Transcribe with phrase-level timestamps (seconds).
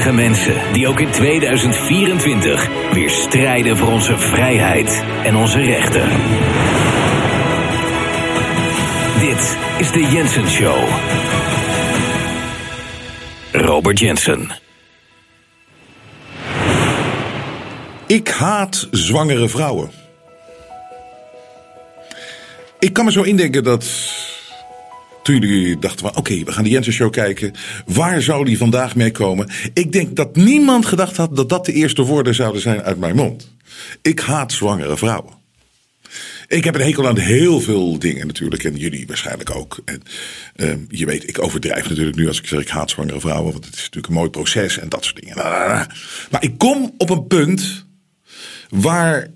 [0.00, 6.08] mensen die ook in 2024 weer strijden voor onze vrijheid en onze rechten.
[9.20, 10.88] Dit is de Jensen Show.
[13.52, 14.50] Robert Jensen.
[18.06, 19.90] Ik haat zwangere vrouwen.
[22.78, 23.84] Ik kan me zo indenken dat
[25.22, 27.52] toen jullie dachten van oké, we gaan de Jensen Show kijken.
[27.86, 29.50] Waar zou die vandaag mee komen?
[29.74, 33.16] Ik denk dat niemand gedacht had dat dat de eerste woorden zouden zijn uit mijn
[33.16, 33.54] mond.
[34.02, 35.40] Ik haat zwangere vrouwen.
[36.48, 38.64] Ik heb een hekel aan heel veel dingen natuurlijk.
[38.64, 39.78] En jullie waarschijnlijk ook.
[39.84, 40.02] En,
[40.56, 43.52] uh, je weet, ik overdrijf natuurlijk nu als ik zeg ik haat zwangere vrouwen.
[43.52, 45.36] Want het is natuurlijk een mooi proces en dat soort dingen.
[46.30, 47.86] Maar ik kom op een punt
[48.68, 49.28] waar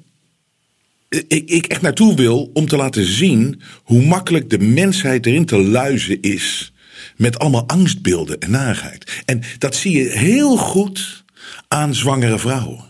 [1.09, 5.59] ik, ik echt naartoe wil om te laten zien hoe makkelijk de mensheid erin te
[5.59, 6.73] luizen is.
[7.17, 9.23] Met allemaal angstbeelden en narigheid.
[9.25, 11.25] En dat zie je heel goed
[11.69, 12.85] aan zwangere vrouwen.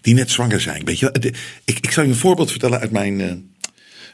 [0.00, 0.84] Die net zwanger zijn.
[0.84, 1.32] Weet je,
[1.64, 3.32] ik, ik zal je een voorbeeld vertellen uit mijn, uh,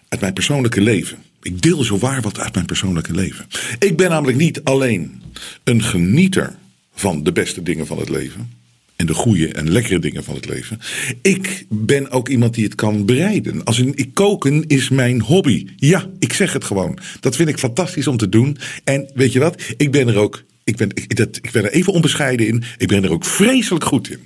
[0.09, 1.19] uit mijn persoonlijke leven.
[1.43, 3.47] Ik deel zo waar wat uit mijn persoonlijke leven.
[3.79, 5.23] Ik ben namelijk niet alleen
[5.65, 6.57] een genieter
[6.95, 8.62] van de beste dingen van het leven
[9.03, 10.79] en de goede en lekkere dingen van het leven.
[11.23, 13.65] Ik ben ook iemand die het kan bereiden.
[13.65, 15.67] Als een, ik koken is mijn hobby.
[15.77, 16.99] Ja, ik zeg het gewoon.
[17.21, 18.57] Dat vind ik fantastisch om te doen.
[18.85, 19.63] En weet je wat?
[19.77, 20.45] Ik ben er ook.
[20.65, 22.63] Ik ben, dat, ik ben er even onbescheiden in.
[22.79, 24.19] Ik ben er ook vreselijk goed in.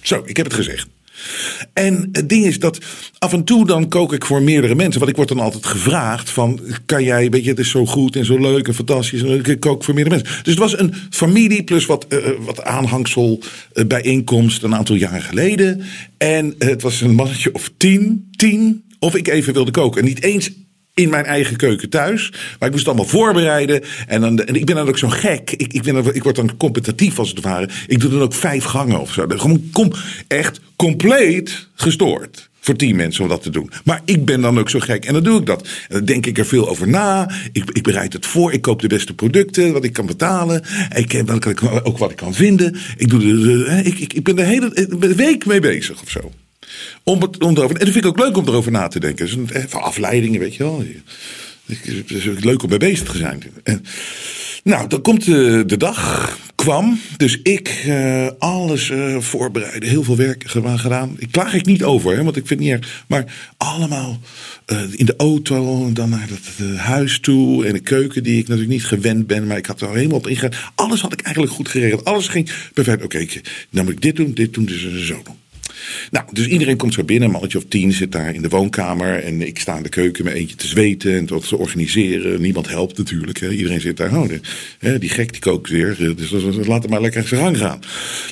[0.00, 0.88] Zo, ik heb het gezegd.
[1.72, 2.78] En het ding is dat
[3.18, 4.98] af en toe dan kook ik voor meerdere mensen.
[4.98, 8.16] Want ik word dan altijd gevraagd van, kan jij, weet je, het is zo goed
[8.16, 9.22] en zo leuk en fantastisch.
[9.22, 10.42] En ik kook voor meerdere mensen.
[10.42, 13.42] Dus het was een familie plus wat, uh, wat aanhangsel
[13.74, 15.82] uh, bijeenkomst een aantal jaren geleden.
[16.18, 20.00] En het was een mannetje of tien, tien, of ik even wilde koken.
[20.00, 20.50] En niet eens
[20.98, 22.30] in mijn eigen keuken thuis.
[22.30, 23.82] Maar ik moest het allemaal voorbereiden.
[24.06, 25.50] En, dan, en ik ben dan ook zo gek.
[25.50, 27.68] Ik, ik, ben, ik word dan competitief als het ware.
[27.86, 29.26] Ik doe dan ook vijf gangen of zo.
[29.72, 29.92] Kom,
[30.28, 32.48] echt compleet gestoord.
[32.60, 33.70] Voor tien mensen om dat te doen.
[33.84, 35.62] Maar ik ben dan ook zo gek en dan doe ik dat.
[35.62, 37.30] En dan denk ik er veel over na.
[37.52, 38.52] Ik, ik bereid het voor.
[38.52, 39.72] Ik koop de beste producten.
[39.72, 40.62] Wat ik kan betalen.
[40.94, 42.76] Ik, wat ik, ook wat ik kan vinden.
[42.96, 46.32] Ik, doe de, ik, ik, ik ben de hele week mee bezig of zo.
[47.02, 49.26] Om het, om erover, en dat vind ik ook leuk om erover na te denken.
[49.26, 50.84] Dus van afleidingen, weet je wel.
[51.66, 53.42] Het is leuk om mee bezig te zijn.
[53.62, 53.84] En,
[54.64, 57.00] nou, dan komt de, dag, kwam.
[57.16, 61.14] Dus ik uh, alles uh, voorbereiden, heel veel werk gedaan.
[61.18, 63.04] Ik klaag ik niet over, hè, want ik vind het niet erg.
[63.08, 64.20] Maar allemaal
[64.90, 67.66] in de auto, dan naar het huis toe.
[67.66, 69.46] En de keuken die ik natuurlijk niet gewend ben.
[69.46, 70.72] Maar ik had er helemaal op ingegaan.
[70.74, 72.04] Alles had ik eigenlijk goed geregeld.
[72.04, 73.04] Alles ging perfect.
[73.04, 75.47] Oké, okay, dan moet ik dit doen, dit doen, dus zo doen.
[76.10, 77.26] Nou, dus iedereen komt zo binnen.
[77.26, 79.22] Een mannetje of tien zit daar in de woonkamer.
[79.24, 82.40] En ik sta in de keuken met eentje te zweten en tot te organiseren.
[82.40, 83.40] Niemand helpt natuurlijk.
[83.40, 83.50] Hè.
[83.50, 84.16] Iedereen zit daar.
[84.16, 84.30] Oh,
[84.78, 85.96] hè, die gek die kookt weer.
[86.16, 86.30] Dus
[86.66, 87.80] laat het maar lekker zijn gang gaan.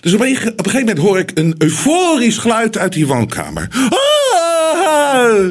[0.01, 3.69] Dus op een, op een gegeven moment hoor ik een euforisch geluid uit die woonkamer.
[3.71, 5.49] Ah!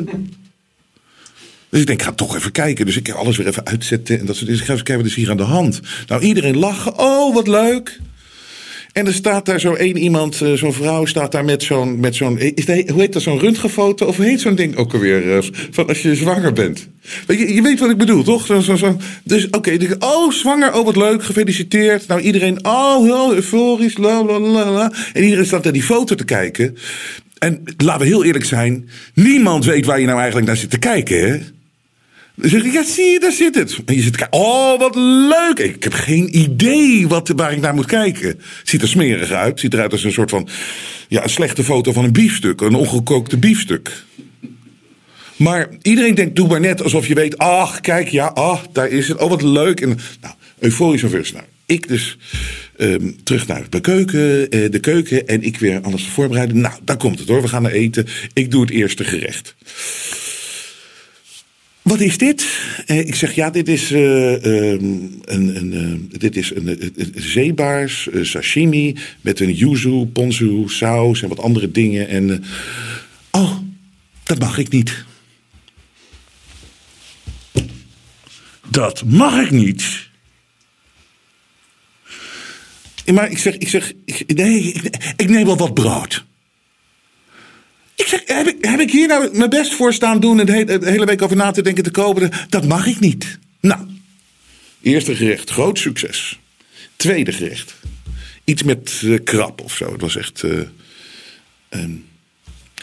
[1.69, 2.85] Dus ik denk, ik ga toch even kijken.
[2.85, 4.19] Dus ik ga alles weer even uitzetten.
[4.19, 4.51] En dat soort dingen.
[4.51, 5.81] Dus ik ga even kijken, wat is hier aan de hand?
[6.07, 6.99] Nou, iedereen lachen.
[6.99, 7.99] Oh, wat leuk.
[8.95, 11.99] En er staat daar zo één iemand, eh, zo'n vrouw, staat daar met zo'n.
[11.99, 12.39] Met zo'n
[12.91, 14.05] hoe heet dat, zo'n röntgenfoto?
[14.05, 15.37] Of hoe heet zo'n ding ook alweer?
[15.37, 16.87] Eh, van als je zwanger bent.
[17.27, 18.45] Je, je weet wat ik bedoel, toch?
[18.45, 18.97] Zo, zo, zo.
[19.23, 22.07] Dus oké, oh, zwanger, oh wat leuk, gefeliciteerd.
[22.07, 24.93] Nou, iedereen, oh, heel euforisch, la la la.
[25.13, 26.77] En iedereen staat naar die foto te kijken.
[27.37, 30.79] En laten we heel eerlijk zijn, niemand weet waar je nou eigenlijk naar zit te
[30.79, 31.39] kijken, hè?
[32.35, 33.79] Dan zeg ik, ja, zie je, daar zit het.
[33.85, 35.59] En je zit oh, wat leuk.
[35.59, 38.39] Ik heb geen idee wat, waar ik naar moet kijken.
[38.63, 39.59] Ziet er smerig uit.
[39.59, 40.47] Ziet eruit als een soort van,
[41.07, 42.61] ja, een slechte foto van een biefstuk.
[42.61, 44.03] Een ongekookte biefstuk.
[45.35, 49.07] Maar iedereen denkt, doe maar net alsof je weet, ach, kijk, ja, ach, daar is
[49.07, 49.17] het.
[49.17, 49.81] Oh, wat leuk.
[49.81, 51.11] En, nou, euforisch of.
[51.11, 52.17] Nou, ik dus
[52.77, 56.61] um, terug naar de keuken, uh, de keuken en ik weer alles voorbereiden.
[56.61, 57.41] Nou, daar komt het hoor.
[57.41, 58.07] We gaan naar eten.
[58.33, 59.55] Ik doe het eerste gerecht.
[61.85, 62.47] Wat is dit?
[62.85, 68.07] Eh, ik zeg ja, dit is, uh, um, een, een, uh, dit is een, zeebaars,
[68.21, 72.07] sashimi met een yuzu, ponzu, saus en wat andere dingen.
[72.07, 72.43] En
[73.31, 73.57] oh,
[74.23, 75.05] dat mag ik niet.
[78.69, 80.09] Dat mag ik niet.
[83.13, 86.25] Maar ik zeg, ik zeg, ik, nee, ik, ik neem wel wat brood.
[87.95, 90.79] Ik zeg, heb ik, heb ik hier nou mijn best voor staan doen en de,
[90.81, 92.31] hele week over na te denken te kopen?
[92.49, 93.39] Dat mag ik niet.
[93.59, 93.79] Nou,
[94.81, 96.39] eerste gerecht, groot succes.
[96.95, 97.75] Tweede gerecht,
[98.43, 99.91] iets met uh, krab of zo.
[99.91, 100.43] Het was echt.
[100.43, 100.61] Uh,
[101.69, 102.05] um,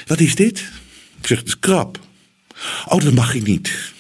[0.07, 0.59] wat is dit?
[1.21, 1.99] Ik zeg, het is krab.
[2.89, 3.93] Oh, dat mag ik niet.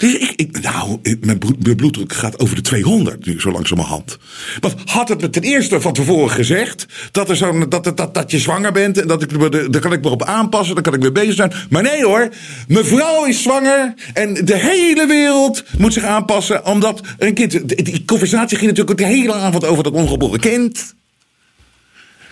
[0.00, 4.18] Dus ik, ik nou, mijn bloed- mijn bloeddruk gaat over de 200 nu, zo langzamerhand.
[4.60, 8.14] Want had het me ten eerste van tevoren gezegd dat, er zo, dat, dat, dat,
[8.14, 9.40] dat je zwanger bent en dat ik,
[9.72, 11.52] daar kan ik me op aanpassen, dan kan ik weer bezig zijn.
[11.70, 12.28] Maar nee hoor,
[12.68, 17.68] mevrouw is zwanger en de hele wereld moet zich aanpassen omdat een kind.
[17.68, 20.94] Die, die conversatie ging natuurlijk de hele avond over dat ongeboren kind.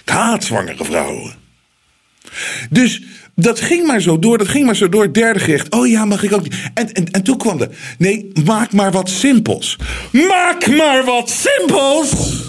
[0.05, 1.38] Ik haat zwangere vrouwen.
[2.71, 3.03] Dus
[3.35, 5.13] dat ging maar zo door, dat ging maar zo door.
[5.13, 5.75] Derde gerecht.
[5.75, 6.47] Oh ja, mag ik ook.
[6.75, 7.69] En, en, en toen kwam de.
[7.99, 9.77] Nee, maak maar wat simpels.
[10.13, 12.47] Maak maar wat simpels!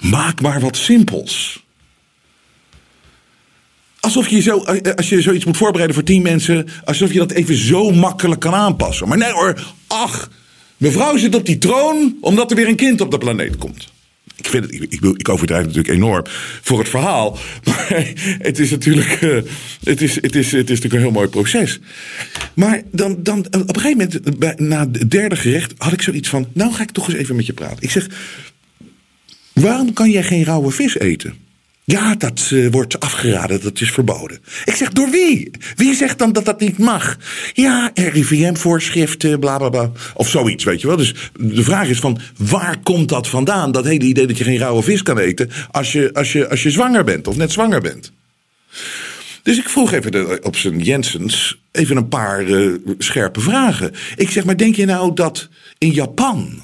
[0.00, 1.64] Maak maar wat simpels.
[4.00, 4.58] Alsof je zo,
[4.96, 8.54] als je zoiets moet voorbereiden voor tien mensen, alsof je dat even zo makkelijk kan
[8.54, 9.08] aanpassen.
[9.08, 10.30] Maar nee hoor, ach,
[10.76, 13.92] mevrouw zit op die troon omdat er weer een kind op de planeet komt.
[14.36, 16.24] Ik, vind ik, ik, ik overdrijf natuurlijk enorm
[16.62, 17.38] voor het verhaal.
[17.64, 19.38] Maar het is natuurlijk, eh,
[19.84, 21.80] het is, het is, het is natuurlijk een heel mooi proces.
[22.54, 26.48] Maar dan, dan, op een gegeven moment, na het derde gerecht, had ik zoiets van:
[26.52, 27.82] Nou ga ik toch eens even met je praten.
[27.82, 28.08] Ik zeg:
[29.52, 31.43] Waarom kan jij geen rauwe vis eten?
[31.86, 34.38] Ja, dat eh, wordt afgeraden, dat is verboden.
[34.64, 35.50] Ik zeg, door wie?
[35.76, 37.16] Wie zegt dan dat dat niet mag?
[37.52, 39.90] Ja, RIVM-voorschriften, bla bla bla.
[40.14, 40.96] Of zoiets, weet je wel.
[40.96, 43.72] Dus de vraag is van, waar komt dat vandaan?
[43.72, 46.62] Dat hele idee dat je geen rauwe vis kan eten als je, als je, als
[46.62, 48.12] je zwanger bent of net zwanger bent.
[49.42, 53.92] Dus ik vroeg even op zijn Jensens even een paar eh, scherpe vragen.
[54.16, 55.48] Ik zeg, maar denk je nou dat
[55.78, 56.62] in Japan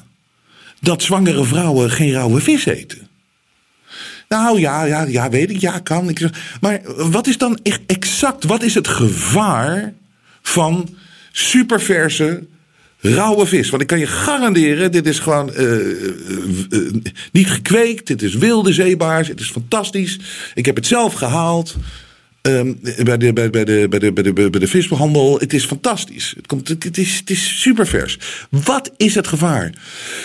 [0.80, 3.09] dat zwangere vrouwen geen rauwe vis eten?
[4.34, 6.08] Nou ja, ja, ja, weet ik, ja, kan.
[6.08, 6.80] Ik zeg, maar
[7.10, 9.92] wat is dan echt exact, wat is het gevaar
[10.42, 10.88] van
[11.32, 12.46] superverse
[13.00, 13.70] rauwe vis?
[13.70, 16.08] Want ik kan je garanderen, dit is gewoon eh, eh,
[16.70, 16.94] eh,
[17.32, 20.18] niet gekweekt, dit is wilde zeebaars, het is fantastisch.
[20.54, 21.76] Ik heb het zelf gehaald.
[22.42, 22.72] Ehm,
[23.04, 25.38] bij, de, bij, de, bij, de, bij de visbehandel.
[25.38, 26.32] Het is fantastisch.
[26.36, 28.18] Het, komt, het, is, het is supervers.
[28.50, 29.72] Wat is het gevaar?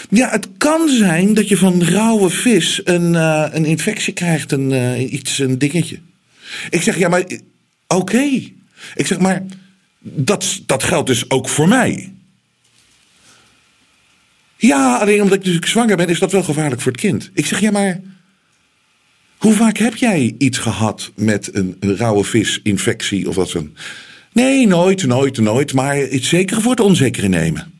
[0.09, 4.51] Ja, het kan zijn dat je van rauwe vis een, eh, een infectie krijgt.
[4.51, 5.99] Een, eh, iets, een dingetje.
[6.69, 7.39] Ik zeg, ja, maar eh,
[7.87, 8.41] oké.
[8.95, 9.43] Ik zeg, maar
[9.99, 12.13] dat, dat geldt dus ook voor mij.
[14.57, 17.29] Ja, alleen omdat ik dus zwanger ben, is dat wel gevaarlijk voor het kind.
[17.33, 17.99] Ik zeg, ja, maar
[19.37, 23.67] hoe vaak heb jij iets gehad met een, rauwe visinfectie of wat zo?
[24.33, 25.73] Nee, nooit, nooit, nooit.
[25.73, 27.73] Maar het zekere voor het onzekere nemen.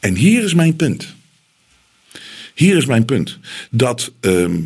[0.00, 1.14] En hier is mijn punt.
[2.54, 3.38] Hier is mijn punt.
[3.70, 4.60] Dat ehm,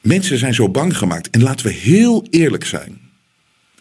[0.00, 1.30] mensen zijn zo bang gemaakt.
[1.30, 3.01] En laten we heel eerlijk zijn.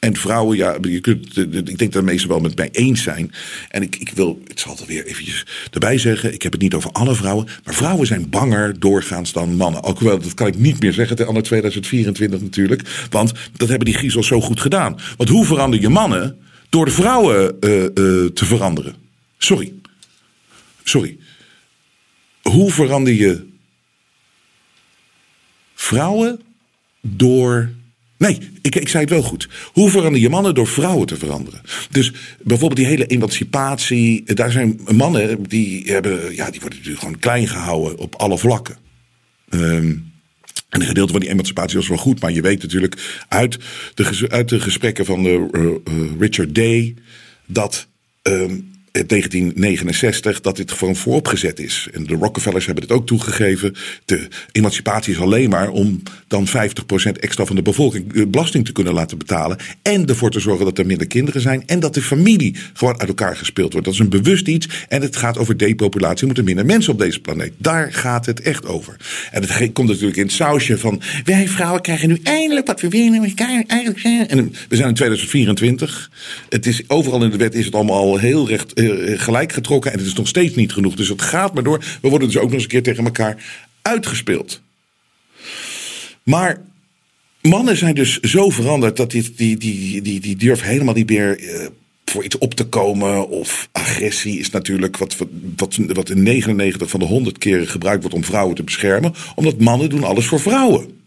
[0.02, 3.32] En vrouwen, ja, je kunt, ik denk dat de meesten wel met mij eens zijn.
[3.70, 6.34] En ik, ik wil, het zal er weer eventjes erbij zeggen.
[6.34, 7.48] Ik heb het niet over alle vrouwen.
[7.64, 9.84] Maar vrouwen zijn banger doorgaans dan mannen.
[9.84, 11.16] Ook wel, dat kan ik niet meer zeggen.
[11.16, 13.08] Ten anno 2024 natuurlijk.
[13.10, 15.00] Want dat hebben die griezels zo goed gedaan.
[15.18, 16.38] Want hoe verander je mannen
[16.70, 17.92] door de vrouwen eh, eh,
[18.34, 18.96] te veranderen?
[19.38, 19.74] Sorry.
[20.84, 21.18] Sorry.
[22.42, 23.48] Hoe verander je
[25.74, 26.42] vrouwen
[27.02, 27.70] door.
[28.22, 29.50] Nee, ik, ik zei het wel goed.
[29.74, 31.62] Hoe verander je mannen door vrouwen te veranderen?
[31.90, 32.12] Dus
[32.42, 34.34] bijvoorbeeld die hele emancipatie.
[34.34, 38.78] Daar zijn mannen die, hebben, ja, die worden natuurlijk gewoon klein gehouden op alle vlakken.
[39.50, 39.94] Ehm,
[40.70, 43.58] en een gedeelte van die emancipatie was wel goed, maar je weet natuurlijk uit
[43.94, 46.96] de, uit de gesprekken van eh, eh, eh, Richard Day
[47.46, 47.88] dat
[48.22, 48.60] ehm,
[48.92, 51.88] 1969 dat dit gewoon vooropgezet is.
[51.94, 53.76] En de Rockefellers hebben het ook toegegeven.
[54.06, 56.52] De emancipatie is alleen maar om dan 50%
[57.20, 59.58] extra van de bevolking eh, belasting te kunnen laten betalen.
[59.82, 61.64] En ervoor te zorgen dat er minder kinderen zijn.
[61.66, 63.86] En dat de familie gewoon uit elkaar gespeeld wordt.
[63.86, 64.68] Dat is een bewust iets.
[64.88, 66.20] En het gaat over depopulatie.
[66.20, 67.54] Er moeten minder mensen op deze planeet.
[67.58, 68.96] Daar gaat het echt over.
[69.32, 71.02] En het komt natuurlijk in het sausje van.
[71.24, 73.34] Wij vrouwen krijgen nu eindelijk wat we willen.
[73.68, 74.28] Eigenlijk zijn.
[74.28, 76.10] En we zijn in 2024.
[76.50, 79.92] Het is, overal in de wet is het allemaal heel recht eh, gelijk getrokken.
[79.92, 80.96] En het is nog steeds niet genoeg.
[80.96, 81.84] Dus het gaat maar door.
[82.02, 83.44] We worden dus ook nog eens een keer tegen elkaar
[83.82, 84.62] uitgespeeld.
[86.24, 86.62] Maar
[87.42, 91.40] mannen zijn dus zo veranderd dat die, die, die, die, die durven helemaal niet meer
[91.40, 91.68] eh,
[92.06, 93.30] voor iets op te komen.
[93.30, 95.16] Of agressie is natuurlijk wat,
[95.56, 99.14] wat, wat in 99 van de 100 keren gebruikt wordt om vrouwen te beschermen.
[99.36, 101.01] Omdat mannen doen alles voor vrouwen.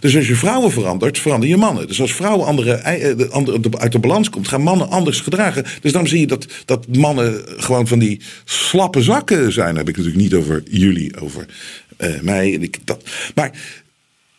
[0.00, 1.86] Dus als je vrouwen verandert, verander je mannen.
[1.86, 5.64] Dus als vrouwen andere, eh, uit de balans komt, gaan mannen anders gedragen.
[5.80, 9.66] Dus dan zie je dat, dat mannen gewoon van die slappe zakken zijn.
[9.66, 11.46] Dan heb ik natuurlijk niet over jullie, over
[11.96, 12.54] eh, mij.
[12.54, 13.04] En ik, dat.
[13.34, 13.50] Maar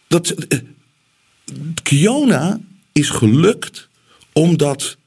[0.08, 0.60] dat, eh,
[1.84, 2.60] Kiona
[2.92, 3.88] is gelukt
[4.34, 4.98] omdat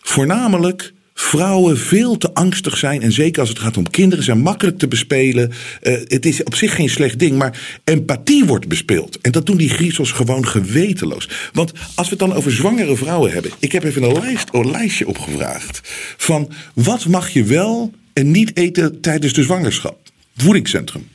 [0.00, 3.02] voornamelijk vrouwen veel te angstig zijn.
[3.02, 5.52] En zeker als het gaat om kinderen, zijn makkelijk te bespelen.
[5.82, 9.20] Uh, het is op zich geen slecht ding, maar empathie wordt bespeeld.
[9.20, 11.28] En dat doen die griezels gewoon gewetenloos.
[11.52, 13.50] Want als we het dan over zwangere vrouwen hebben.
[13.58, 15.80] Ik heb even een, lijst, een lijstje opgevraagd.
[16.16, 19.98] Van wat mag je wel en niet eten tijdens de zwangerschap?
[20.36, 21.08] Voedingscentrum.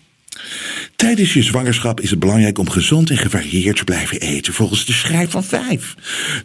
[1.01, 4.93] Tijdens je zwangerschap is het belangrijk om gezond en gevarieerd te blijven eten, volgens de
[4.93, 5.95] schrijf van 5.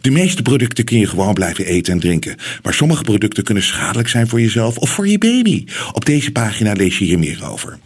[0.01, 4.07] De meeste producten kun je gewoon blijven eten en drinken, maar sommige producten kunnen schadelijk
[4.07, 5.65] zijn voor jezelf of voor je baby.
[5.93, 7.79] Op deze pagina lees je hier meer over.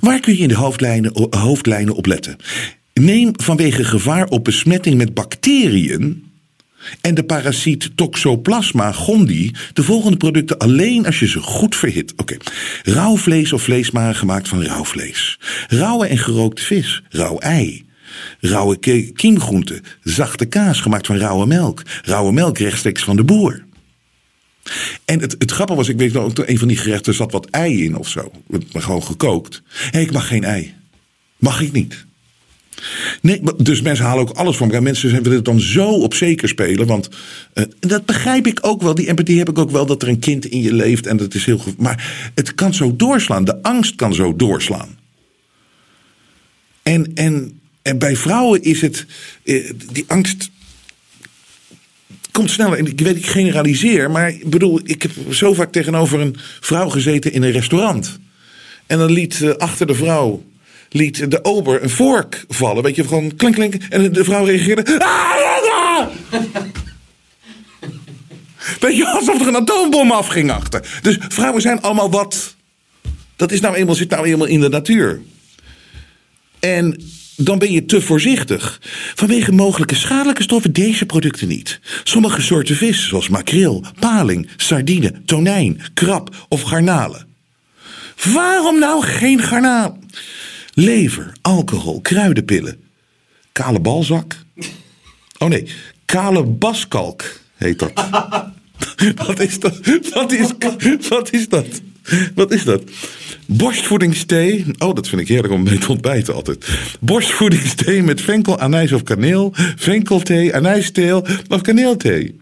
[0.00, 2.36] Waar kun je in de hoofdlijnen, hoofdlijnen op letten?
[2.92, 6.25] Neem vanwege gevaar op besmetting met bacteriën
[7.00, 12.12] en de parasiet Toxoplasma gondii de volgende producten alleen als je ze goed verhit.
[12.16, 12.36] Oké.
[12.82, 15.38] Rauw vlees of vleesmaren gemaakt van rauw vlees.
[15.68, 17.02] Rauwe en gerookte vis.
[17.08, 17.84] Rauw ei.
[18.40, 18.78] Rauwe
[19.12, 19.82] kiemgroenten.
[20.02, 21.82] Zachte kaas gemaakt van rauwe melk.
[22.02, 23.64] Rauwe melk rechtstreeks van de boer.
[25.04, 27.84] En het, het grappige was, ik weet nog, een van die gerechten zat wat ei
[27.84, 28.30] in of zo.
[28.72, 29.62] Maar gewoon gekookt.
[29.68, 30.74] Hé, ik mag geen ei.
[31.36, 32.06] Mag ik niet.
[33.20, 34.82] Nee, dus mensen halen ook alles van elkaar.
[34.82, 36.86] Mensen willen het dan zo op zeker spelen.
[36.86, 37.08] Want
[37.54, 38.94] uh, dat begrijp ik ook wel.
[38.94, 39.86] Die empathie heb ik ook wel.
[39.86, 41.06] Dat er een kind in je leeft.
[41.06, 41.60] En dat is heel.
[41.78, 43.44] Maar het kan zo doorslaan.
[43.44, 44.98] De angst kan zo doorslaan.
[46.82, 49.06] En, en, en bij vrouwen is het.
[49.44, 50.50] Uh, die angst.
[52.32, 52.78] Komt sneller.
[52.78, 54.10] Ik weet, ik generaliseer.
[54.10, 58.18] Maar ik bedoel, ik heb zo vaak tegenover een vrouw gezeten in een restaurant.
[58.86, 60.44] En dan liet uh, achter de vrouw
[60.88, 62.82] liet de ober een vork vallen.
[62.82, 63.74] Weet je, gewoon klink, klink.
[63.74, 64.98] En de vrouw reageerde.
[64.98, 65.32] Ah,
[65.64, 66.10] ja.
[68.80, 70.98] Weet je, alsof er een atoombom afging achter.
[71.02, 72.54] Dus vrouwen zijn allemaal wat.
[73.36, 75.20] Dat is nou eenmaal, zit nou eenmaal in de natuur.
[76.60, 77.02] En
[77.36, 78.80] dan ben je te voorzichtig.
[79.14, 81.80] Vanwege mogelijke schadelijke stoffen deze producten niet.
[82.04, 87.26] Sommige soorten vis, zoals makreel, paling, sardine, tonijn, krab of garnalen.
[88.32, 89.98] Waarom nou geen garnaal?
[90.78, 92.76] Lever, alcohol, kruidenpillen.
[93.52, 94.36] Kale balzak.
[95.38, 95.68] Oh nee,
[96.04, 97.92] kale baskalk heet dat.
[99.26, 99.80] wat is dat?
[100.12, 100.52] Wat is,
[101.08, 101.66] wat is dat?
[102.34, 102.82] Wat is dat?
[103.46, 104.64] Borstvoedingsthee.
[104.78, 106.68] Oh, dat vind ik heerlijk om mee te ontbijten altijd.
[107.00, 109.52] Borstvoedingsthee met venkel, anijs of kaneel.
[109.76, 112.40] Venkelthee, anijsteel of kaneelthee.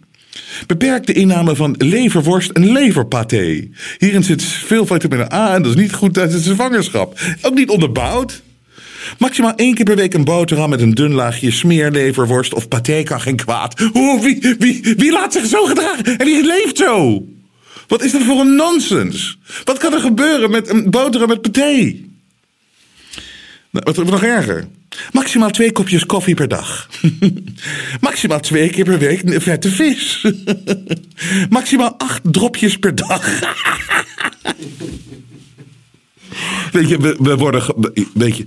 [0.67, 3.69] Beperk de inname van leverworst en leverpaté.
[3.99, 7.21] Hierin zit veel vitamine A en dat is niet goed tijdens de zwangerschap.
[7.43, 8.43] Ook niet onderbouwd.
[9.19, 13.21] Maximaal één keer per week een boterham met een dun laagje smeerleverworst of paté kan
[13.21, 13.81] geen kwaad.
[13.95, 17.25] Oeh, wie, wie, wie laat zich zo gedragen en wie leeft zo?
[17.87, 19.39] Wat is dat voor een nonsens?
[19.65, 21.97] Wat kan er gebeuren met een boterham met paté?
[23.71, 24.69] Nou, wat nog erger.
[25.13, 26.89] Maximaal twee kopjes koffie per dag.
[28.07, 30.25] Maximaal twee keer per week vette vis.
[31.57, 33.23] Maximaal acht dropjes per dag.
[36.73, 37.63] weet je, we, worden.
[38.15, 38.45] Weet je,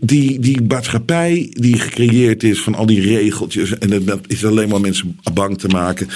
[0.00, 3.78] die, die maatschappij die gecreëerd is van al die regeltjes.
[3.78, 6.08] En dat is alleen maar mensen bang te maken.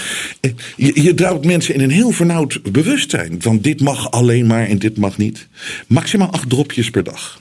[0.76, 3.36] Je, je duwt mensen in een heel vernauwd bewustzijn.
[3.38, 5.48] Van dit mag alleen maar en dit mag niet.
[5.86, 7.40] Maximaal acht dropjes per dag.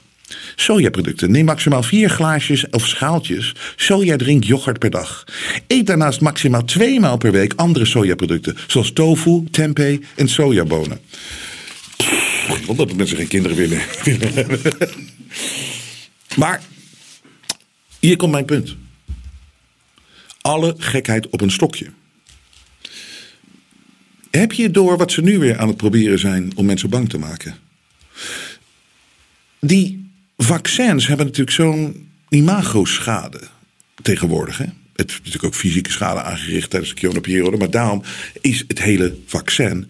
[0.59, 1.31] Sojaproducten.
[1.31, 5.23] Neem maximaal vier glaasjes of schaaltjes sojadrink yoghurt per dag.
[5.67, 8.57] Eet daarnaast maximaal twee maal per week andere sojaproducten.
[8.67, 10.99] Zoals tofu, tempeh en sojabonen.
[12.67, 13.81] Omdat mensen geen kinderen willen.
[16.35, 16.61] Maar
[17.99, 18.75] hier komt mijn punt.
[20.41, 21.87] Alle gekheid op een stokje.
[24.31, 27.17] Heb je door wat ze nu weer aan het proberen zijn om mensen bang te
[27.17, 27.55] maken?
[29.59, 30.08] Die
[30.43, 33.41] vaccins hebben natuurlijk zo'n imago-schade
[34.01, 34.57] tegenwoordig.
[34.57, 34.65] Hè?
[34.95, 37.57] Het is natuurlijk ook fysieke schade aangericht tijdens de coronaperiode.
[37.57, 38.03] Maar daarom
[38.41, 39.87] is het hele vaccin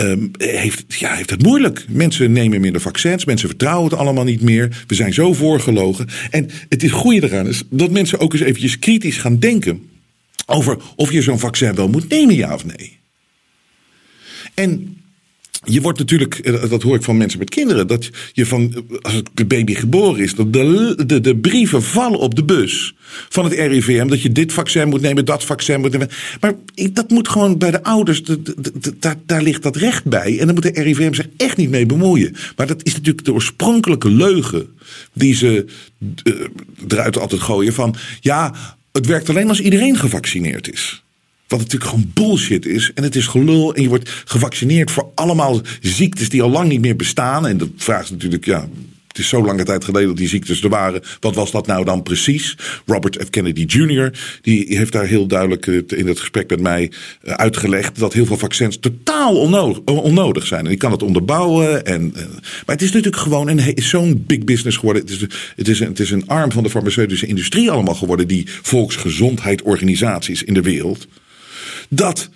[0.00, 1.84] Um, heeft, ja, heeft het moeilijk.
[1.88, 4.84] Mensen nemen minder vaccins, mensen vertrouwen het allemaal niet meer.
[4.86, 6.08] We zijn zo voorgelogen.
[6.30, 9.90] En het is goede eraan is dat mensen ook eens eventjes kritisch gaan denken
[10.46, 12.98] over of je zo'n vaccin wel moet nemen, ja of nee.
[14.54, 14.96] En
[15.64, 19.22] je wordt natuurlijk, eh, dat hoor ik van mensen met kinderen, dat je van, als
[19.34, 22.94] de baby geboren is, dat de, de, brieven vallen op de bus
[23.28, 24.08] van het RIVM.
[24.08, 26.08] Dat je dit vaccin moet nemen, dat vaccin moet nemen.
[26.40, 26.54] Maar
[26.92, 28.22] dat moet gewoon bij de ouders,
[28.98, 30.38] daar, daar ligt dat recht bij.
[30.38, 32.36] En dan moet de RIVM zich echt niet mee bemoeien.
[32.56, 34.68] Maar dat is natuurlijk de oorspronkelijke leugen
[35.12, 35.66] die ze
[36.24, 36.34] uh,
[36.88, 38.54] eruit altijd gooien van, ja,
[38.92, 41.02] het werkt alleen als iedereen gevaccineerd is.
[41.48, 42.90] Wat natuurlijk gewoon bullshit is.
[42.94, 43.74] En het is gelul.
[43.74, 47.46] En je wordt gevaccineerd voor allemaal ziektes die al lang niet meer bestaan.
[47.46, 48.68] En dat vraagt natuurlijk, ja,
[49.18, 51.02] het is zo lange tijd geleden dat die ziektes er waren.
[51.20, 52.56] Wat was dat nou dan precies?
[52.86, 53.30] Robert F.
[53.30, 54.12] Kennedy Jr.
[54.42, 58.78] die heeft daar heel duidelijk in het gesprek met mij uitgelegd dat heel veel vaccins
[58.78, 59.34] totaal
[59.84, 60.66] onnodig, zijn.
[60.66, 61.86] En ik kan het onderbouwen.
[61.86, 62.12] En,
[62.66, 65.02] maar het is natuurlijk gewoon een, zo'n big business geworden.
[65.02, 65.20] Het is,
[65.56, 70.42] het, is een, het is een arm van de farmaceutische industrie allemaal geworden, die volksgezondheidsorganisaties
[70.42, 71.06] in de wereld.
[71.88, 72.28] Dat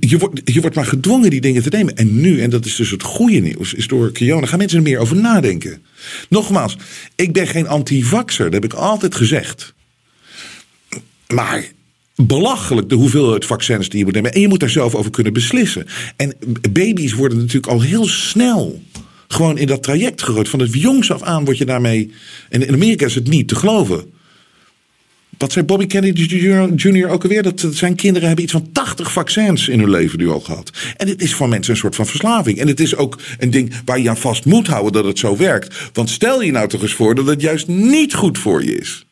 [0.00, 1.96] je wordt, je wordt maar gedwongen die dingen te nemen.
[1.96, 4.84] En nu, en dat is dus het goede nieuws, is door Kiona gaan mensen er
[4.84, 5.82] meer over nadenken.
[6.28, 6.76] Nogmaals,
[7.14, 9.74] ik ben geen anti-vaxer, dat heb ik altijd gezegd.
[11.28, 11.72] Maar
[12.16, 14.32] belachelijk de hoeveelheid vaccins die je moet nemen.
[14.32, 15.86] En je moet daar zelf over kunnen beslissen.
[16.16, 16.34] En
[16.70, 18.82] baby's worden natuurlijk al heel snel
[19.28, 20.48] gewoon in dat traject gegooid.
[20.48, 22.12] Van het jongs af aan word je daarmee.
[22.48, 24.12] En in Amerika is het niet te geloven.
[25.38, 26.22] Wat zei Bobby Kennedy
[26.76, 27.08] Jr.
[27.08, 27.42] ook alweer?
[27.42, 30.70] Dat zijn kinderen hebben iets van 80 vaccins in hun leven nu al gehad.
[30.96, 32.58] En het is voor mensen een soort van verslaving.
[32.58, 35.36] En het is ook een ding waar je aan vast moet houden dat het zo
[35.36, 35.90] werkt.
[35.92, 39.06] Want stel je nou toch eens voor dat het juist niet goed voor je is.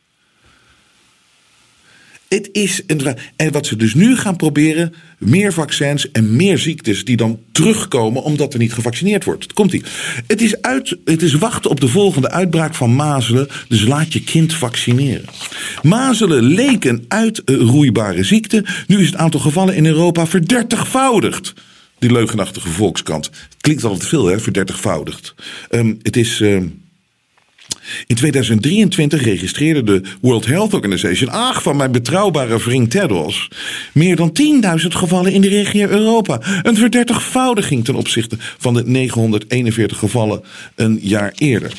[2.33, 7.05] Het is een, en wat ze dus nu gaan proberen, meer vaccins en meer ziektes
[7.05, 9.53] die dan terugkomen omdat er niet gevaccineerd wordt.
[9.53, 9.83] Komt ie.
[10.27, 14.23] Het is, uit, het is wachten op de volgende uitbraak van mazelen, dus laat je
[14.23, 15.25] kind vaccineren.
[15.83, 18.65] Mazelen leek een uitroeibare ziekte.
[18.87, 21.53] Nu is het aantal gevallen in Europa verdertigvoudigd.
[21.99, 23.31] Die leugenachtige volkskant.
[23.61, 25.35] Klinkt altijd veel, hè, verdertigvoudigd.
[25.71, 26.41] Um, het is.
[26.41, 26.63] Uh,
[28.07, 33.49] in 2023 registreerde de World Health Organization, ach van mijn betrouwbare vriend Tedros,
[33.93, 34.33] meer dan
[34.81, 36.41] 10.000 gevallen in de regio Europa.
[36.63, 40.43] Een verdertigvoudiging ten opzichte van de 941 gevallen
[40.75, 41.73] een jaar eerder.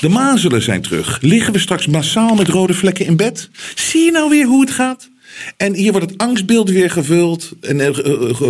[0.00, 1.18] De mazelen zijn terug.
[1.20, 3.50] Liggen we straks massaal met rode vlekken in bed?
[3.74, 5.09] Zie je nou weer hoe het gaat?
[5.56, 7.88] En hier wordt het angstbeeld weer gevuld en uh,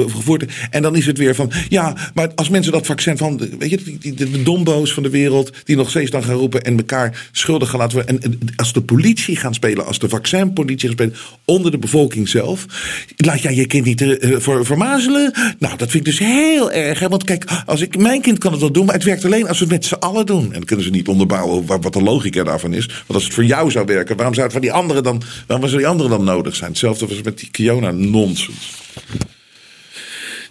[0.08, 0.44] gevoerd.
[0.70, 3.98] En dan is het weer van, ja, maar als mensen dat vaccin van, weet je,
[4.00, 7.70] die, de dombo's van de wereld, die nog steeds dan gaan roepen en elkaar schuldig
[7.70, 8.22] gaan laten worden.
[8.22, 12.66] En, als de politie gaan spelen, als de vaccinpolitie gaan spelen, onder de bevolking zelf,
[13.16, 14.78] laat jij je kind niet uh, voor?
[15.58, 16.98] Nou, dat vind ik dus heel erg.
[16.98, 17.08] Hè?
[17.08, 19.58] Want kijk, als ik, mijn kind kan het wel doen, maar het werkt alleen als
[19.58, 20.44] we het met z'n allen doen.
[20.44, 22.86] En dan kunnen ze niet onderbouwen wat de logica daarvan is.
[22.86, 25.68] Want als het voor jou zou werken, waarom zou het van die anderen dan, waarom
[25.68, 26.76] zou die anderen dan nodig zijn?
[26.80, 28.72] Hetzelfde was met die Kiona-nonsens.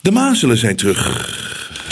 [0.02, 1.38] De mazelen zijn terug.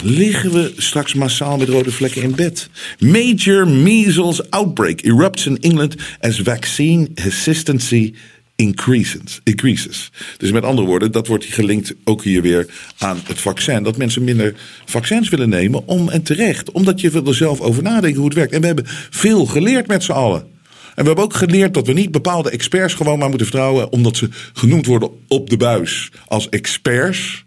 [0.02, 2.68] Liggen we straks massaal met rode vlekken in bed?
[2.98, 8.14] Major measles outbreak erupts in England as vaccine hesitancy
[8.56, 9.40] increases.
[9.44, 10.10] increases.
[10.36, 12.66] Dus met andere woorden, dat wordt gelinkt ook hier weer
[12.98, 13.82] aan het vaccin.
[13.82, 16.70] Dat mensen minder vaccins willen nemen om en terecht.
[16.70, 18.52] Omdat je er zelf over nadenken hoe het werkt.
[18.52, 20.57] En we hebben veel geleerd met z'n allen.
[20.98, 23.92] En we hebben ook geleerd dat we niet bepaalde experts gewoon maar moeten vertrouwen.
[23.92, 27.44] omdat ze genoemd worden op de buis als experts.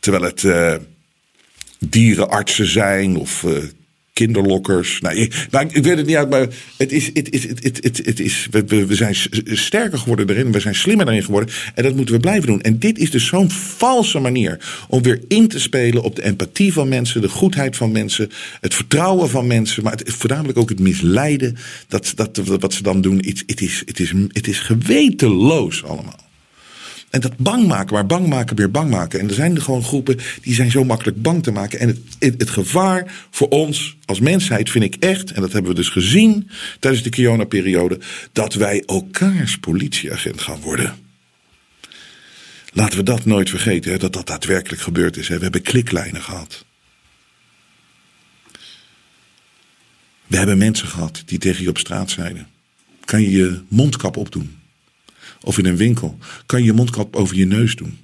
[0.00, 0.74] Terwijl het uh,
[1.78, 3.58] dierenartsen zijn of uh,
[4.12, 5.00] kinderlokkers.
[5.00, 8.00] Nou, ik, maar ik weet het niet uit, maar het is, het is, het, het,
[8.04, 11.54] het, is, we, we zijn sterker geworden erin, we zijn slimmer erin geworden.
[11.74, 12.60] En dat moeten we blijven doen.
[12.60, 16.72] En dit is dus zo'n valse manier om weer in te spelen op de empathie
[16.72, 20.80] van mensen, de goedheid van mensen, het vertrouwen van mensen, maar het, voornamelijk ook het
[20.80, 21.56] misleiden.
[21.88, 26.29] Dat, dat, wat ze dan doen, het, het, is, het, is, het is gewetenloos allemaal.
[27.10, 29.20] En dat bang maken, maar bang maken, weer bang maken.
[29.20, 31.78] En er zijn gewoon groepen die zijn zo makkelijk bang te maken.
[31.78, 35.70] En het, het, het gevaar voor ons als mensheid vind ik echt, en dat hebben
[35.70, 38.00] we dus gezien tijdens de Kiona-periode,
[38.32, 40.98] dat wij elkaars politieagent gaan worden.
[42.72, 45.28] Laten we dat nooit vergeten, hè, dat dat daadwerkelijk gebeurd is.
[45.28, 45.36] Hè.
[45.36, 46.64] We hebben kliklijnen gehad.
[50.26, 52.48] We hebben mensen gehad die tegen je op straat zeiden:
[53.04, 54.59] kan je je mondkap opdoen?
[55.40, 57.98] Of in een winkel, kan je je mondkap over je neus doen.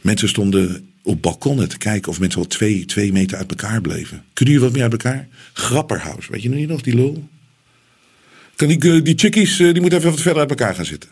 [0.00, 4.24] Mensen stonden op balkonnen te kijken of mensen wel twee, twee meter uit elkaar bleven.
[4.32, 5.28] Kunnen jullie wat meer uit elkaar?
[5.52, 7.28] Grapperhaus, weet je nog niet nog, die lul?
[8.56, 11.10] Kan die, eh, die chickies, eh, die moeten even wat verder uit elkaar gaan zitten.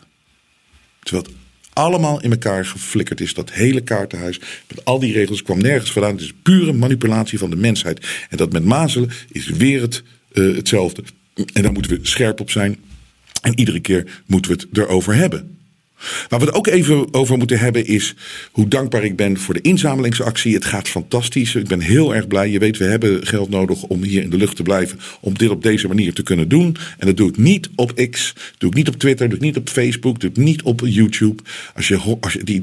[1.03, 1.35] Terwijl het
[1.73, 3.33] allemaal in elkaar geflikkerd is.
[3.33, 6.11] Dat hele kaartenhuis met al die regels kwam nergens vandaan.
[6.11, 8.07] Het is pure manipulatie van de mensheid.
[8.29, 10.03] En dat met mazelen is weer het,
[10.33, 11.03] uh, hetzelfde.
[11.53, 12.77] En daar moeten we scherp op zijn.
[13.45, 15.57] En iedere keer moeten we het erover hebben.
[16.29, 18.13] Waar we het ook even over moeten hebben is
[18.51, 20.53] hoe dankbaar ik ben voor de inzamelingsactie.
[20.53, 21.55] Het gaat fantastisch.
[21.55, 22.49] Ik ben heel erg blij.
[22.49, 24.99] Je weet, we hebben geld nodig om hier in de lucht te blijven.
[25.21, 26.77] Om dit op deze manier te kunnen doen.
[26.97, 28.33] En dat doe ik niet op X.
[28.57, 29.27] Doe ik niet op Twitter.
[29.29, 30.19] Doe ik niet op Facebook.
[30.19, 31.43] Doe ik niet op YouTube.
[31.75, 32.61] Als je, als je die,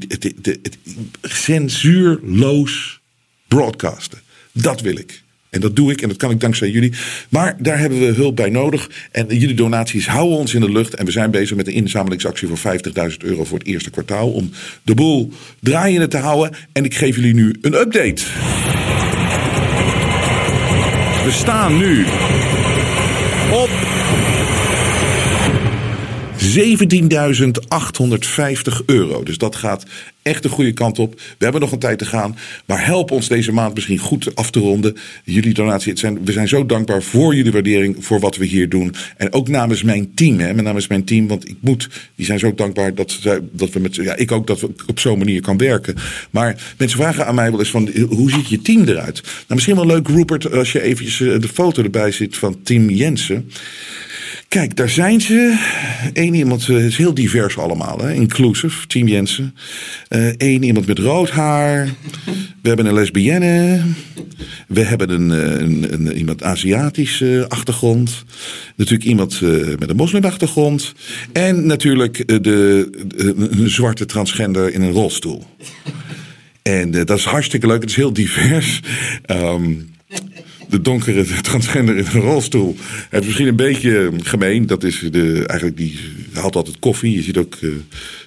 [1.22, 3.00] censuurloos
[3.48, 4.20] broadcasten.
[4.52, 5.21] Dat wil ik.
[5.52, 6.92] En dat doe ik en dat kan ik dankzij jullie.
[7.28, 8.90] Maar daar hebben we hulp bij nodig.
[9.10, 10.94] En jullie donaties houden ons in de lucht.
[10.94, 12.58] En we zijn bezig met een inzamelingsactie voor
[13.10, 14.30] 50.000 euro voor het eerste kwartaal.
[14.30, 14.50] Om
[14.82, 16.56] de boel draaiende te houden.
[16.72, 18.22] En ik geef jullie nu een update.
[21.24, 22.04] We staan nu
[23.50, 23.70] op
[26.42, 26.48] 17.850
[28.86, 29.22] euro.
[29.22, 29.84] Dus dat gaat
[30.22, 31.14] echt de goede kant op.
[31.14, 32.36] We hebben nog een tijd te gaan.
[32.66, 34.96] Maar help ons deze maand misschien goed af te ronden.
[35.24, 35.98] Jullie donatie.
[35.98, 38.04] Zijn, we zijn zo dankbaar voor jullie waardering.
[38.04, 38.94] Voor wat we hier doen.
[39.16, 40.38] En ook namens mijn team.
[40.38, 41.28] Hè, namens mijn team.
[41.28, 41.88] Want ik moet.
[42.14, 43.18] Die zijn zo dankbaar dat,
[43.52, 43.94] dat we met.
[43.94, 45.94] Ja, ik ook dat we op zo'n manier kan werken.
[46.30, 47.90] Maar mensen vragen aan mij wel eens van.
[48.08, 49.22] Hoe ziet je team eruit?
[49.22, 50.52] Nou, misschien wel leuk, Rupert.
[50.52, 53.50] Als je eventjes eh, de foto erbij ziet van Team Jensen.
[54.48, 55.58] Kijk, daar zijn ze.
[56.12, 58.12] Eén iemand uh, is heel divers allemaal, hè?
[58.12, 59.54] inclusive, Team Jensen.
[60.08, 61.88] Eén uh, iemand met rood haar.
[62.62, 63.80] We hebben een lesbienne.
[64.68, 68.24] We hebben een, een, een iemand Aziatische achtergrond.
[68.76, 69.40] Natuurlijk iemand
[69.78, 70.92] met een moslimachtergrond.
[71.32, 72.90] En natuurlijk de, de,
[73.50, 75.44] een zwarte transgender in een rolstoel.
[76.62, 77.80] En dat is hartstikke leuk.
[77.80, 78.80] Het is heel divers.
[79.26, 79.90] Um,
[80.72, 82.76] de donkere transgender in een rolstoel.
[83.08, 84.66] Het is misschien een beetje gemeen.
[84.66, 85.98] Dat is de, eigenlijk die
[86.32, 87.14] haalt altijd koffie.
[87.14, 87.72] Je ziet ook, uh,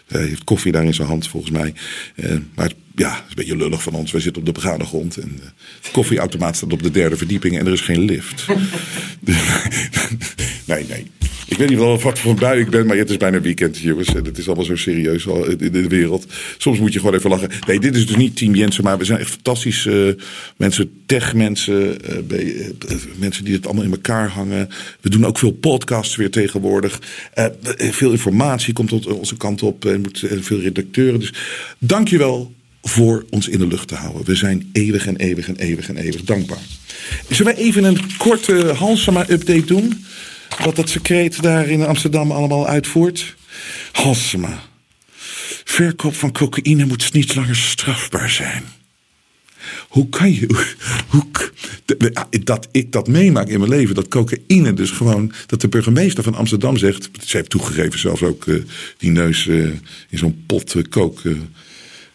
[0.07, 1.73] hij heeft koffie daar in zijn hand volgens mij.
[2.15, 4.11] Uh, maar ja, het is een beetje lullig van ons.
[4.11, 5.17] Wij zitten op de begane grond.
[5.17, 5.39] En
[5.81, 8.45] de koffieautomaat staat op de derde verdieping en er is geen lift.
[10.65, 11.11] nee, nee.
[11.47, 14.07] Ik weet niet wel wat voor bui ik ben, maar het is bijna weekend, jongens.
[14.07, 15.25] En het is allemaal zo serieus
[15.57, 16.25] in de wereld.
[16.57, 17.49] Soms moet je gewoon even lachen.
[17.67, 20.17] Nee, dit is dus niet Team Jensen, maar we zijn echt fantastische
[20.57, 21.97] mensen, tech-mensen,
[22.29, 24.69] uh, mensen die het allemaal in elkaar hangen.
[25.01, 26.99] We doen ook veel podcasts weer tegenwoordig.
[27.77, 30.03] Veel informatie komt tot onze kant op en
[30.41, 31.19] veel redacteuren.
[31.19, 31.33] Dus
[31.77, 34.25] dankjewel voor ons in de lucht te houden.
[34.25, 36.61] We zijn eeuwig en eeuwig en eeuwig en eeuwig dankbaar.
[37.29, 40.05] Zullen wij even een korte Halsema-update doen?
[40.63, 43.35] Wat dat secreet daar in Amsterdam allemaal uitvoert?
[43.91, 44.63] Halsema.
[45.63, 48.63] Verkoop van cocaïne moet niet langer strafbaar zijn.
[49.87, 50.67] Hoe kan je.
[51.07, 51.25] Hoe,
[52.43, 55.31] dat ik dat meemaak in mijn leven, dat cocaïne dus gewoon.
[55.45, 57.09] Dat de burgemeester van Amsterdam zegt.
[57.25, 58.63] Ze heeft toegegeven zelfs ook uh,
[58.97, 59.69] die neus uh,
[60.09, 60.83] in zo'n pot uh,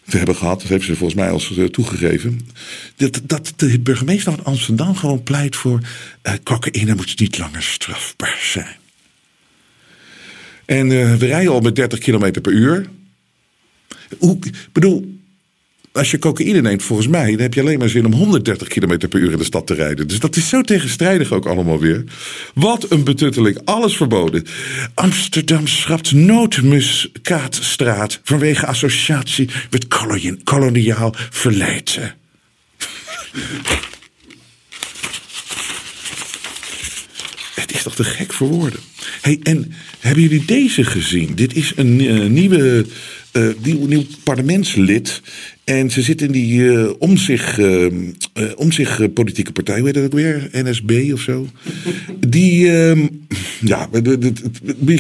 [0.09, 0.61] te hebben gehad.
[0.61, 2.41] Dat heeft ze volgens mij als toegegeven.
[2.97, 5.81] Dat, dat de burgemeester van Amsterdam gewoon pleit voor.
[6.23, 8.77] Uh, cocaïne moet niet langer strafbaar zijn.
[10.65, 12.87] En uh, we rijden al met 30 km per uur.
[14.19, 14.39] Hoe,
[14.73, 15.20] bedoel,
[15.93, 19.09] als je cocaïne neemt, volgens mij, dan heb je alleen maar zin om 130 km
[19.09, 20.09] per uur in de stad te rijden.
[20.09, 22.05] Dus dat is zo tegenstrijdig ook allemaal weer.
[22.55, 24.45] Wat een betutteling, alles verboden.
[24.95, 29.87] Amsterdam schrapt noodmuskaatstraat vanwege associatie met
[30.45, 32.15] koloniaal verleden.
[37.55, 38.81] Het is toch te gek voor woorden.
[39.21, 41.35] Hey, en hebben jullie deze gezien?
[41.35, 42.87] Dit is een uh, nieuwe
[43.33, 45.23] uh, nieuw, nieuw parlementslid.
[45.65, 47.87] En ze zit in die uh, om zich, uh,
[48.57, 50.49] om zich politieke partij, hoe heet dat ook weer?
[50.53, 51.47] NSB of zo.
[52.29, 53.07] Die, uh,
[53.61, 53.89] ja,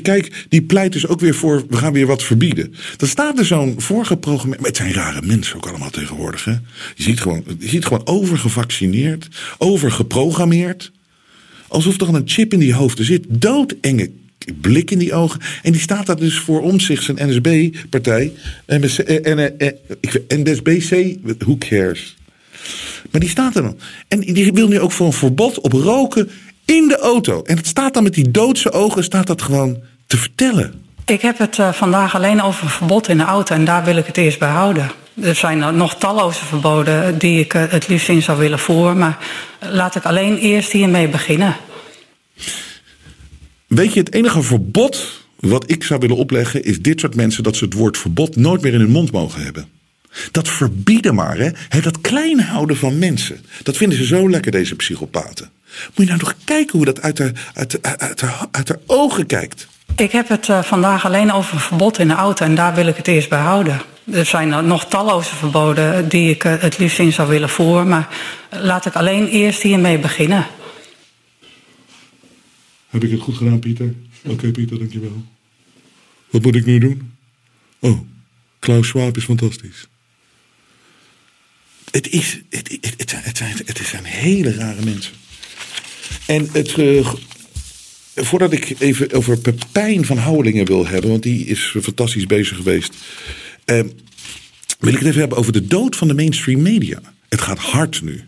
[0.03, 2.75] kijk, die pleit dus ook weer voor, we gaan weer wat verbieden.
[2.97, 6.45] Dan staat er zo'n voorgeprogrammeerd, maar het zijn rare mensen ook allemaal tegenwoordig.
[6.45, 6.53] Hè?
[6.95, 10.93] Je, ziet gewoon, je ziet gewoon overgevaccineerd, overgeprogrammeerd.
[11.69, 13.25] Alsof er een chip in die hoofden zit.
[13.29, 14.11] Doodenge
[14.61, 15.41] blik in die ogen.
[15.63, 18.33] En die staat daar dus voor om zich zijn NSB-partij.
[20.29, 22.17] NSBC, who cares?
[23.11, 23.79] Maar die staat er dan.
[24.09, 26.31] En die wil nu ook voor een verbod op roken
[26.65, 27.43] in de auto.
[27.43, 30.85] En het staat dan met die doodse ogen, staat dat gewoon te vertellen.
[31.05, 34.07] Ik heb het uh, vandaag alleen over verbod in de auto en daar wil ik
[34.07, 34.91] het eerst bij houden.
[35.23, 38.99] Er zijn nog talloze verboden die ik het liefst in zou willen voeren.
[38.99, 39.19] Maar
[39.61, 41.57] laat ik alleen eerst hiermee beginnen.
[43.71, 47.57] Weet je, het enige verbod wat ik zou willen opleggen is dit soort mensen dat
[47.57, 49.69] ze het woord verbod nooit meer in hun mond mogen hebben.
[50.31, 51.81] Dat verbieden maar, hè?
[51.81, 53.45] dat klein houden van mensen.
[53.63, 55.51] Dat vinden ze zo lekker, deze psychopaten.
[55.65, 59.67] Moet je nou nog kijken hoe dat uit haar, uit, uit, uit haar ogen kijkt.
[59.97, 62.87] Ik heb het uh, vandaag alleen over een verbod in de auto en daar wil
[62.87, 63.81] ik het eerst bij houden.
[64.13, 67.89] Er zijn nog talloze verboden die ik uh, het liefst in zou willen voeren.
[67.89, 68.09] Maar
[68.51, 70.47] laat ik alleen eerst hiermee beginnen.
[72.91, 73.95] Heb ik het goed gedaan, Pieter?
[74.23, 75.25] Oké, Pieter, dankjewel.
[76.31, 77.13] Wat moet ik nu doen?
[77.79, 78.01] Oh,
[78.59, 79.89] Klaus Schwab is fantastisch.
[81.91, 85.13] Het, is, het, het, het, zijn, het, hele rare mensen.
[86.27, 87.15] En het, uh,
[88.15, 92.95] voordat ik even over Pepijn van Houwelingen wil hebben, want die is fantastisch bezig geweest.
[93.67, 93.81] Uh,
[94.79, 97.01] wil ik het even hebben over de dood van de mainstream media.
[97.29, 98.25] Het gaat hard nu.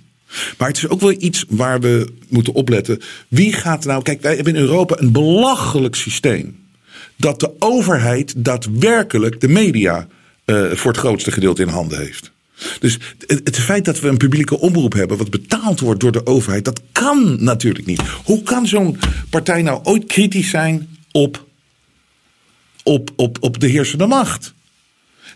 [0.59, 3.01] Maar het is ook wel iets waar we moeten opletten.
[3.29, 4.03] Wie gaat nou.
[4.03, 6.61] Kijk, wij hebben in Europa een belachelijk systeem.
[7.17, 10.09] Dat de overheid daadwerkelijk de media
[10.47, 12.31] uh, voor het grootste gedeelte in handen heeft.
[12.81, 16.65] Dus het, feit dat we een publieke omroep hebben wat betaald wordt door de overheid,
[16.65, 18.01] dat kan natuurlijk niet.
[18.25, 18.99] Hoe kan zo'n
[19.31, 21.47] partij nou ooit kritisch zijn op,
[22.83, 24.55] op, op, op de heersende macht?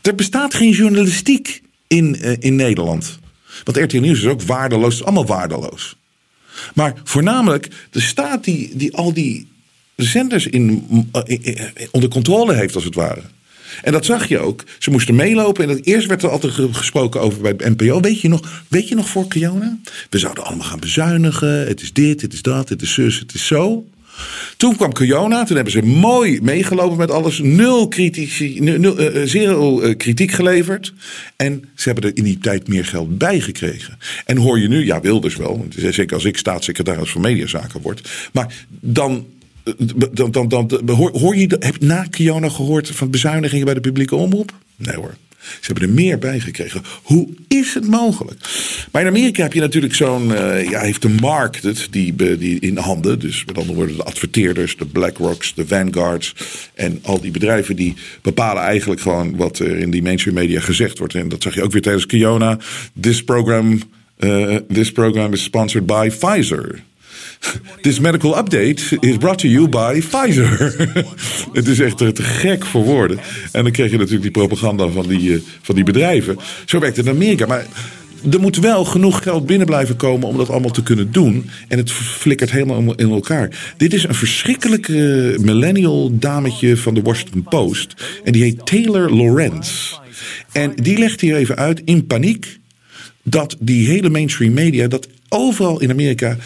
[0.02, 3.18] Er bestaat geen journalistiek in, uh, in Nederland.
[3.64, 5.96] Want RTL Nieuws is ook waardeloos, het is allemaal waardeloos.
[6.74, 9.48] Maar voornamelijk de staat die, die al die
[9.96, 10.86] zenders in,
[11.24, 11.58] in,
[11.90, 13.22] onder controle heeft, als het ware.
[13.82, 14.64] En dat zag je ook.
[14.78, 15.70] Ze moesten meelopen.
[15.70, 18.00] En eerst werd er altijd gesproken over bij NPO.
[18.00, 19.78] Weet je nog, weet je nog voor Kiona?
[20.10, 21.66] We zouden allemaal gaan bezuinigen.
[21.66, 23.86] Het is dit, het is dat, het is zus, het is zo.
[24.56, 27.38] Toen kwam Kiona, toen hebben ze mooi meegelopen met alles.
[27.38, 30.92] Nul kritici, nul, uh, zero uh, kritiek geleverd.
[31.36, 33.98] En ze hebben er in die tijd meer geld bij gekregen.
[34.24, 35.66] En hoor je nu, ja, Wilders wel.
[35.76, 38.08] Zeker als ik staatssecretaris van Mediazaken word.
[38.32, 39.26] Maar dan
[40.12, 44.52] dan, dan, dan, hoor, je, heb na Kiona gehoord van bezuinigingen bij de publieke omroep?
[44.76, 45.14] Nee hoor.
[45.60, 46.82] Ze hebben er meer bij gekregen.
[47.02, 48.40] Hoe is het mogelijk?
[48.92, 50.28] Maar in Amerika heb je natuurlijk zo'n.
[50.28, 53.18] Uh, ja, heeft de markt het die, die in handen.
[53.18, 56.34] Dus met andere woorden, de adverteerders, de BlackRocks, de Vanguards.
[56.74, 60.98] En al die bedrijven die bepalen eigenlijk gewoon wat er in die mainstream media gezegd
[60.98, 61.14] wordt.
[61.14, 62.58] En dat zag je ook weer tijdens Kiona.
[63.00, 63.80] This program,
[64.18, 66.82] uh, this program is sponsored by Pfizer.
[67.82, 70.74] This medical update is brought to you by Pfizer.
[71.52, 73.18] het is echt te gek voor woorden.
[73.52, 76.38] En dan krijg je natuurlijk die propaganda van die, uh, van die bedrijven.
[76.64, 77.46] Zo werkt het in Amerika.
[77.46, 77.66] Maar
[78.30, 81.50] er moet wel genoeg geld binnen blijven komen om dat allemaal te kunnen doen.
[81.68, 83.74] En het flikkert helemaal in elkaar.
[83.76, 87.94] Dit is een verschrikkelijke millennial dametje van de Washington Post.
[88.24, 89.92] En die heet Taylor Lorenz.
[90.52, 92.58] En die legt hier even uit in paniek
[93.22, 96.36] dat die hele mainstream media, dat overal in Amerika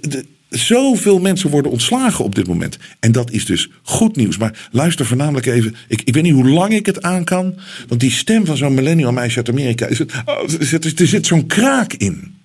[0.00, 2.78] de, zoveel mensen worden ontslagen op dit moment.
[3.00, 4.38] En dat is dus goed nieuws.
[4.38, 5.74] Maar luister voornamelijk even.
[5.88, 7.54] Ik, ik weet niet hoe lang ik het aan kan.
[7.88, 9.86] Want die stem van zo'n millennial meisje uit Amerika.
[9.86, 12.35] Is het, oh, zit, er zit zo'n kraak in.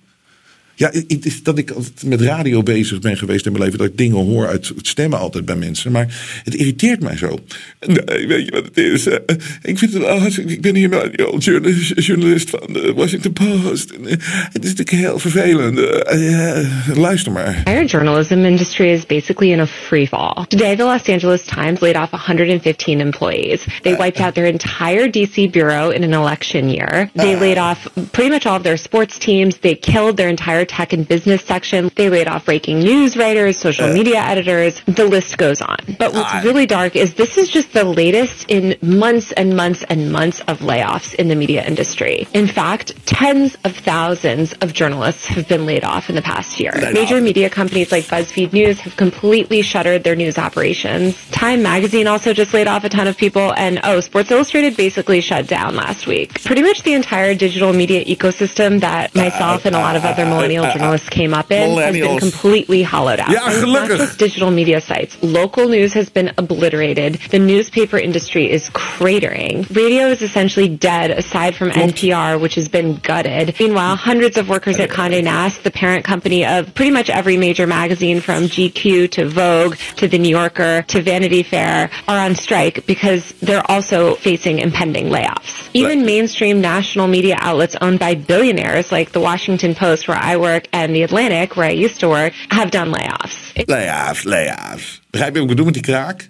[0.74, 1.72] Ja, het is dat ik
[2.04, 3.78] met radio bezig ben geweest in mijn leven.
[3.78, 5.92] Dat ik dingen hoor uit stemmen altijd bij mensen.
[5.92, 7.38] Maar het irriteert mij zo.
[7.86, 9.06] Nee, weet je wat het is?
[9.06, 13.90] Eh, ik vind het oh, Ik ben hier journalist, journalist van de Washington Post.
[13.90, 14.10] Eh,
[14.52, 15.78] het is natuurlijk heel vervelend.
[15.78, 17.56] Uh, luister maar.
[17.56, 20.44] Entire journalism industry is basically in a free fall.
[20.48, 23.64] Today, the Los Angeles Times laid off 115 employees.
[23.82, 27.10] They wiped out their entire DC bureau in an election year.
[27.14, 29.58] They laid off pretty much all of their sports teams.
[29.58, 31.90] They killed their entire tech and business section.
[31.96, 34.80] They laid off breaking news writers, social uh, media editors.
[34.86, 35.78] The list goes on.
[35.98, 39.84] But what's uh, really dark is this is just the latest in months and months
[39.88, 42.26] and months of layoffs in the media industry.
[42.32, 46.72] In fact, tens of thousands of journalists have been laid off in the past year.
[46.92, 51.16] Major media companies like BuzzFeed News have completely shuttered their news operations.
[51.30, 53.52] Time Magazine also just laid off a ton of people.
[53.56, 56.42] And oh, Sports Illustrated basically shut down last week.
[56.44, 60.51] Pretty much the entire digital media ecosystem that myself and a lot of other millennials
[60.56, 63.30] millennial journalists came up in has been completely hollowed out.
[63.30, 63.88] Ja, gelukkig.
[63.88, 65.16] Not just digital media sites.
[65.22, 67.14] Local news has been obliterated.
[67.30, 69.68] The newspaper industry is cratering.
[69.74, 73.54] Radio is essentially dead aside from NPR, which has been gutted.
[73.58, 77.66] Meanwhile, hundreds of workers at Condé Nast, the parent company of pretty much every major
[77.66, 82.86] magazine from GQ to Vogue to The New Yorker to Vanity Fair are on strike
[82.86, 85.70] because they're also facing impending layoffs.
[85.74, 90.66] Even mainstream national media outlets owned by billionaires like the Washington Post, where I work,
[90.70, 93.52] and the Atlantic, where I used to work, have done layoffs.
[93.66, 95.00] Layoffs, layoffs.
[95.10, 96.28] Begrijp je wat ik bedoel met die kraak?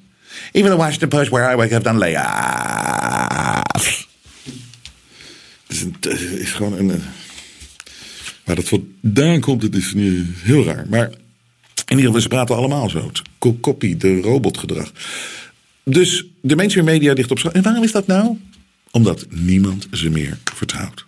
[0.52, 4.08] Even the Washington Post, where I work, have done layoffs.
[5.66, 6.06] Het
[6.38, 7.02] is, gewoon een.
[8.44, 9.92] Waar dat vandaan komt, het is
[10.42, 10.84] heel raar.
[10.88, 11.10] Maar
[11.86, 13.10] in ieder geval, ze praten allemaal zo.
[13.60, 14.92] Kopie, de robotgedrag.
[15.84, 17.38] Dus de mainstream media ligt op.
[17.38, 18.38] En waarom is dat nou?
[18.90, 21.06] Omdat niemand ze meer vertrouwt.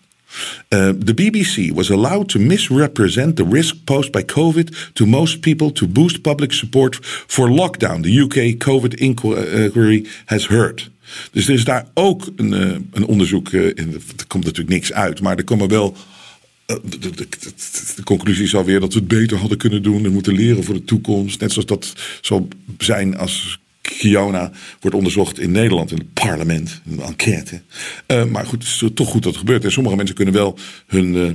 [0.68, 5.72] Uh, the BBC was allowed to misrepresent the risk posed by COVID to most people
[5.72, 8.02] to boost public support for lockdown.
[8.02, 10.90] The UK COVID inquiry has heard.
[11.30, 13.50] Dus er is daar ook een, uh, een onderzoek.
[13.50, 15.96] Uh, in, er komt natuurlijk niks uit, maar er komen wel.
[16.66, 17.10] De, de,
[17.96, 20.74] de, conclusie is alweer dat we het beter hadden kunnen doen en moeten leren voor
[20.74, 21.40] de toekomst.
[21.40, 23.58] Net zoals dat zal zijn als
[23.98, 27.60] Kiona wordt onderzocht in Nederland, in het parlement, een enquête.
[28.06, 29.64] Uh, maar goed, het is toch goed dat het gebeurt.
[29.64, 31.30] En sommige mensen kunnen wel hun, uh,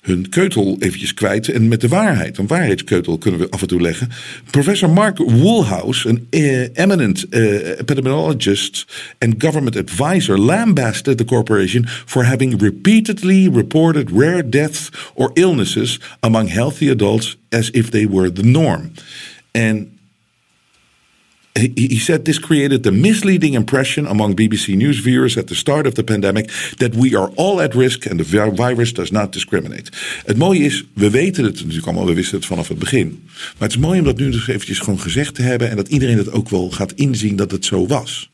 [0.00, 1.48] hun keutel eventjes kwijt.
[1.48, 4.08] En met de waarheid, een waarheidskeutel kunnen we af en toe leggen.
[4.50, 7.32] Professor Mark Woolhouse, een uh, eminent
[7.78, 8.86] epidemiologist
[9.18, 16.50] and government advisor, lambasted the corporation for having repeatedly reported rare deaths or illnesses among
[16.50, 18.90] healthy adults as if they were the norm.
[19.50, 19.93] En
[21.58, 25.94] he, said this created the misleading impression among BBC News viewers at the start of
[25.94, 29.90] the pandemic that we are all at risk and the virus does not discriminate.
[30.24, 33.22] Het mooie is, we weten het natuurlijk allemaal, we wisten het vanaf het begin.
[33.34, 35.88] Maar het is mooi om dat nu dus eventjes gewoon gezegd te hebben en dat
[35.88, 38.30] iedereen het ook wel gaat inzien dat het zo was.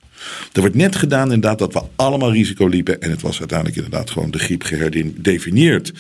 [0.53, 3.01] Er wordt net gedaan inderdaad dat we allemaal risico liepen.
[3.01, 5.93] En het was uiteindelijk inderdaad gewoon de griep geherdefinieerd.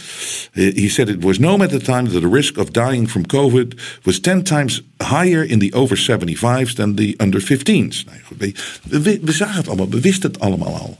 [0.52, 3.74] He said it was known at the time that the risk of dying from COVID
[4.02, 8.04] was 10 times higher in the over 75s than the under 15s.
[8.04, 8.52] Nou, we,
[8.83, 10.98] we, we zagen het allemaal, we wisten het allemaal al.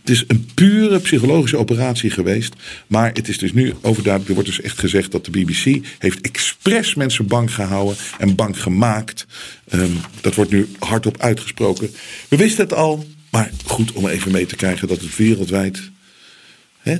[0.00, 2.54] Het is een pure psychologische operatie geweest.
[2.86, 4.28] Maar het is dus nu overduidelijk.
[4.28, 8.62] Er wordt dus echt gezegd dat de BBC heeft expres mensen bang gehouden en bang
[8.62, 9.26] gemaakt.
[9.72, 11.90] Um, dat wordt nu hardop uitgesproken.
[12.28, 13.06] We wisten het al.
[13.30, 15.90] Maar goed om even mee te krijgen dat het wereldwijd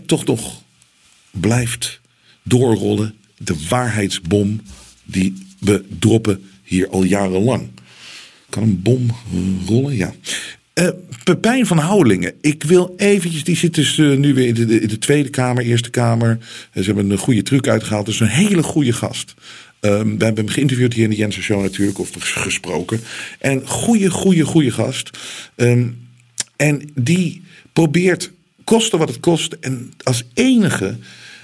[0.07, 0.63] toch nog
[1.31, 2.01] blijft
[2.43, 3.15] doorrollen.
[3.39, 4.61] De waarheidsbom
[5.05, 7.69] die we droppen hier al jarenlang.
[8.49, 9.11] Kan een bom
[9.67, 9.97] rollen?
[9.97, 10.15] Ja.
[10.81, 10.89] Uh,
[11.25, 14.89] Pepijn van Houwelingen, ik wil eventjes, die zit dus uh, nu weer in de, in
[14.89, 16.39] de, Tweede Kamer, Eerste Kamer.
[16.39, 19.35] Uh, ze hebben een goede truc uitgehaald, dus een hele goede gast.
[19.81, 23.01] Um, we hebben hem geïnterviewd hier in de Jensen Show natuurlijk, of gesproken.
[23.39, 25.11] En goede, goede, goede gast.
[25.57, 26.09] Um,
[26.57, 28.31] en die probeert,
[28.65, 30.97] kosten wat het kost, en als enige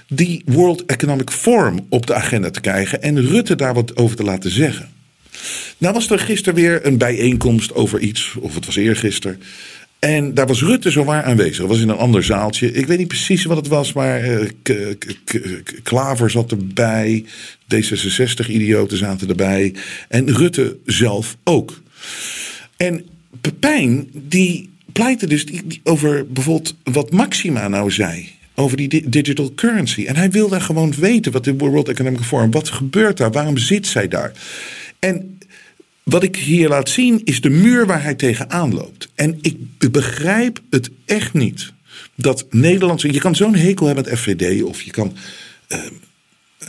[0.07, 4.23] die World Economic Forum op de agenda te krijgen en Rutte daar wat over te
[4.23, 4.89] laten zeggen.
[5.77, 9.41] Nou was er gisteren weer een bijeenkomst over iets, of het was eergisteren.
[9.99, 11.57] En daar was Rutte zowaar aanwezig.
[11.57, 12.71] Dat was in een ander zaaltje.
[12.71, 14.49] Ik weet niet precies wat het was, maar uh,
[15.83, 17.25] Klaver zat erbij.
[17.75, 19.73] D66-idioten zaten erbij.
[20.07, 21.81] En Rutte zelf ook.
[22.77, 23.05] En
[23.41, 25.45] Pepijn, die pleitte dus
[25.83, 30.05] over bijvoorbeeld wat Maxima nou zei over die digital currency.
[30.05, 33.87] En hij wilde gewoon weten wat de World Economic Forum, wat gebeurt daar, waarom zit
[33.87, 34.31] zij daar?
[34.99, 35.37] En
[36.03, 39.09] wat ik hier laat zien is de muur waar hij tegenaan loopt.
[39.15, 39.57] En ik
[39.91, 41.73] begrijp het echt niet.
[42.15, 43.13] Dat Nederlandse.
[43.13, 45.15] Je kan zo'n hekel hebben met FVD of je kan.
[45.69, 45.79] Uh,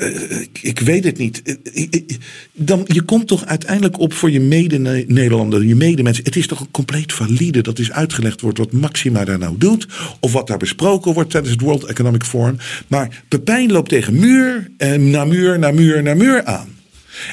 [0.00, 1.42] uh, ik weet het niet.
[1.44, 2.16] Uh,
[2.52, 6.24] dan, je komt toch uiteindelijk op voor je mede-Nederlander, je medemensen.
[6.24, 9.86] Het is toch een compleet valide dat is uitgelegd wordt wat Maxima daar nou doet.
[10.20, 12.56] Of wat daar besproken wordt tijdens het World Economic Forum.
[12.86, 16.77] Maar Pepijn loopt tegen muur, na muur, na muur, na muur aan.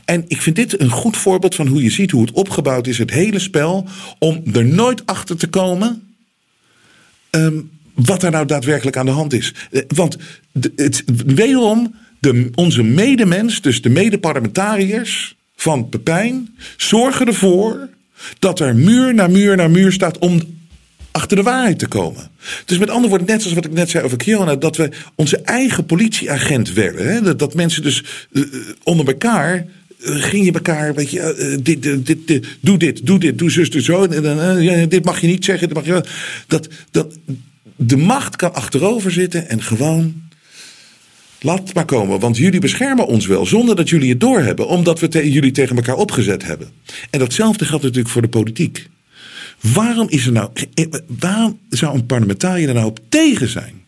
[0.06, 2.98] En ik vind dit een goed voorbeeld van hoe je ziet hoe het opgebouwd is,
[2.98, 3.88] het hele spel,
[4.19, 6.04] om er nooit achter te komen
[7.32, 9.54] um, wat er nou daadwerkelijk aan de hand is.
[9.71, 10.17] Eh, want
[10.76, 17.89] het, wederom, de, onze medemens, dus de medeparlementariërs van Pepijn, zorgen ervoor
[18.39, 20.41] dat er muur na muur na muur staat om
[21.15, 22.30] achter de waarheid te komen.
[22.65, 25.38] Dus met andere woorden, net zoals wat ik net zei over Kiona, dat we onze
[25.38, 27.08] eigen politieagent werden.
[27.08, 27.21] Hè?
[27.21, 28.43] Dat, dat mensen dus uh,
[28.84, 29.65] onder elkaar
[29.99, 33.69] uh, ging je elkaar, weet je, dit, dit, dit, doe dit, doe dit, doe zus,
[33.69, 34.04] doe zo.
[34.04, 35.67] En, dit mag je niet zeggen.
[35.67, 36.04] Dit mag je,
[36.47, 37.17] dat, dat,
[37.75, 40.23] de macht kan achterover zitten en gewoon.
[41.39, 45.32] Laat maar komen, want jullie beschermen ons wel zonder dat jullie het doorhebben, omdat we
[45.32, 46.67] jullie tegen elkaar opgezet hebben.
[47.10, 48.88] En datzelfde geldt natuurlijk voor de politiek.
[49.73, 50.86] Waarom, is er nou, eh,
[51.19, 53.85] waarom zou een parlementariër er nou op tegen zijn?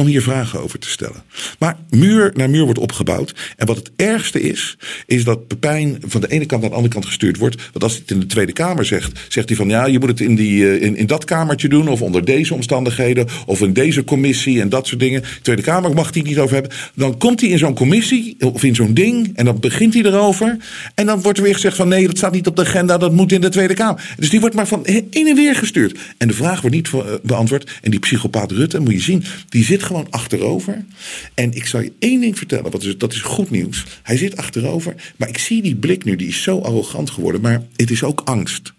[0.00, 1.22] Om hier vragen over te stellen.
[1.58, 3.34] Maar muur naar muur wordt opgebouwd.
[3.56, 6.94] En wat het ergste is, is dat Pepijn van de ene kant naar de andere
[6.94, 7.56] kant gestuurd wordt.
[7.56, 10.08] Want als hij het in de Tweede Kamer zegt, zegt hij van ja, je moet
[10.08, 11.88] het in, die, eh, in, in dat kamertje doen.
[11.88, 13.26] Of onder deze omstandigheden.
[13.46, 15.20] Of in deze commissie en dat soort dingen.
[15.20, 16.72] De Tweede Kamer mag hij niet over hebben.
[16.94, 19.32] Dan komt hij in zo'n commissie of in zo'n ding.
[19.34, 20.56] En dan begint hij erover.
[20.94, 22.98] En dan wordt er weer gezegd van nee, dat staat niet op de agenda.
[22.98, 24.14] Dat moet in de Tweede Kamer.
[24.16, 25.98] Dus die wordt maar van heen en weer gestuurd.
[26.18, 27.70] En de vraag wordt niet eh, beantwoord.
[27.82, 30.84] En die psychopaat Rutte, moet je zien, die zit gewoon achterover.
[31.34, 33.84] En ik zal je één ding vertellen, wat is, dat is goed nieuws.
[34.02, 37.40] Hij zit achterover, maar ik zie die blik nu, die is zo arrogant geworden.
[37.40, 38.72] Maar het is ook angst.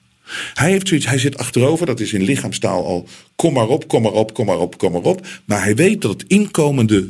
[0.53, 4.01] Hij heeft zoiets, hij zit achterover, dat is in lichaamstaal al kom maar op, kom
[4.01, 5.27] maar op, kom maar op, kom maar op.
[5.45, 7.09] Maar hij weet dat het inkomende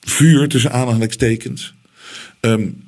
[0.00, 1.74] vuur tussen aanhalingstekens.
[2.40, 2.82] Um,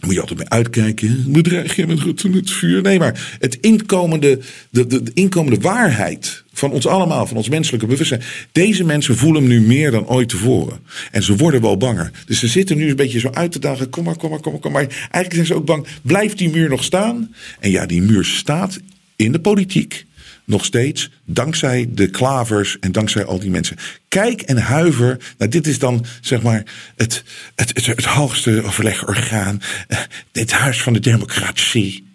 [0.00, 1.32] moet je altijd mee uitkijken.
[1.32, 2.82] Bedreig je met, het vuur?
[2.82, 7.86] Nee, maar het inkomende, de, de, de, inkomende waarheid van ons allemaal, van ons menselijke
[7.86, 8.22] bewustzijn.
[8.52, 10.80] Deze mensen voelen hem nu meer dan ooit tevoren.
[11.10, 12.10] En ze worden wel banger.
[12.26, 13.90] Dus ze zitten nu een beetje zo uit te dagen.
[13.90, 14.86] Kom maar, kom maar, kom maar, kom maar.
[14.88, 15.86] Eigenlijk zijn ze ook bang.
[16.02, 17.34] Blijft die muur nog staan?
[17.60, 18.80] En ja, die muur staat
[19.16, 20.06] in de politiek
[20.44, 23.76] nog steeds, dankzij de klavers en dankzij al die mensen.
[24.08, 25.18] Kijk en huiver.
[25.38, 26.62] Nou, dit is dan zeg maar
[26.96, 29.60] het, het, het, het hoogste overlegorgaan.
[29.88, 29.98] Uh,
[30.32, 32.07] het huis van de democratie.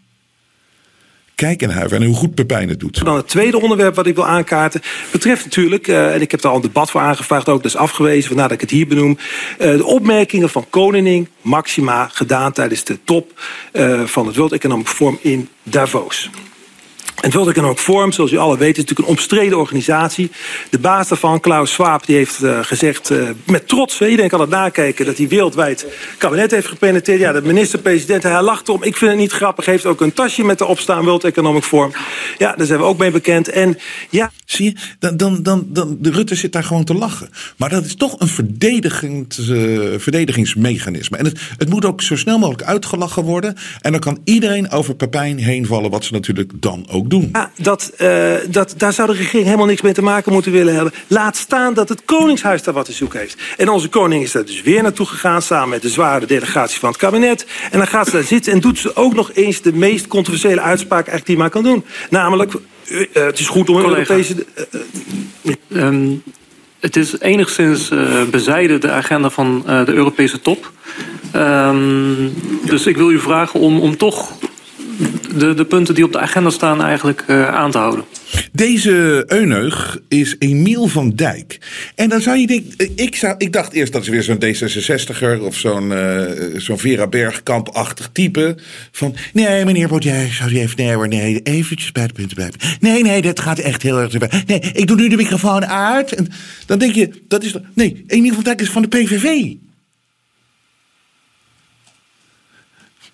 [1.35, 3.05] Kijk en hoe goed Pepijn het doet.
[3.05, 4.81] Dan het tweede onderwerp wat ik wil aankaarten
[5.11, 8.27] betreft natuurlijk, uh, en ik heb daar al een debat voor aangevraagd, ook is afgewezen,
[8.27, 9.17] vandaar dat ik het hier benoem,
[9.59, 13.41] uh, de opmerkingen van Koning Maxima gedaan tijdens de top
[13.73, 16.29] uh, van het World Economic Forum in Davos.
[17.21, 20.31] Het World Economic Forum, zoals u alle weten, is natuurlijk een omstreden organisatie.
[20.69, 24.49] De baas daarvan, Klaus Schwab, die heeft uh, gezegd uh, met trots, iedereen kan het
[24.49, 25.85] nakijken, dat hij wereldwijd
[26.17, 27.19] kabinet heeft gepenetreerd.
[27.19, 28.83] Ja, de minister-president, hij lacht om.
[28.83, 31.91] Ik vind het niet grappig, heeft ook een tasje met erop staan World Economic Forum.
[32.37, 33.49] Ja, daar zijn we ook mee bekend.
[33.49, 33.77] En
[34.09, 34.31] ja.
[34.45, 37.29] Zie je, dan, dan, dan, dan, de Rutte zit daar gewoon te lachen.
[37.57, 41.17] Maar dat is toch een verdedigend, uh, verdedigingsmechanisme.
[41.17, 43.55] En het, het moet ook zo snel mogelijk uitgelachen worden.
[43.81, 47.29] En dan kan iedereen over Pepijn heen vallen, wat ze natuurlijk dan ook doen.
[47.33, 50.73] Ja, dat, uh, dat, daar zou de regering helemaal niks mee te maken moeten willen
[50.73, 50.93] hebben.
[51.07, 53.37] Laat staan dat het Koningshuis daar wat te zoeken heeft.
[53.57, 55.41] En onze koning is daar dus weer naartoe gegaan...
[55.41, 57.45] samen met de zware delegatie van het kabinet.
[57.71, 59.61] En dan gaat ze daar zitten en doet ze ook nog eens...
[59.61, 61.85] de meest controversiële uitspraak eigenlijk die maar kan doen.
[62.09, 62.53] Namelijk,
[62.87, 64.45] uh, het is goed om een Europese...
[65.43, 66.23] Uh, um,
[66.79, 70.71] het is enigszins uh, bezijden de agenda van uh, de Europese top.
[71.35, 72.33] Um,
[72.65, 74.31] dus ik wil u vragen om, om toch
[75.37, 78.05] de, de punten die op de agenda staan eigenlijk uh, aan te houden.
[78.51, 81.57] Deze euneug is Emiel van Dijk.
[81.95, 85.41] En dan zou je denken, ik, zou, ik dacht eerst dat is weer zo'n D66er
[85.41, 86.21] of zo'n uh,
[86.55, 88.55] zo'n Vera Bergkamp-achtig type.
[88.91, 92.59] Van, nee meneer Baudet, zou u even, nee hoor, nee, bij de punten blijven.
[92.79, 94.45] Nee, nee, dat gaat echt heel erg.
[94.45, 96.13] Nee, ik doe nu de microfoon uit.
[96.13, 96.27] En
[96.65, 99.53] dan denk je, dat is, nee, Emiel van Dijk is van de PVV.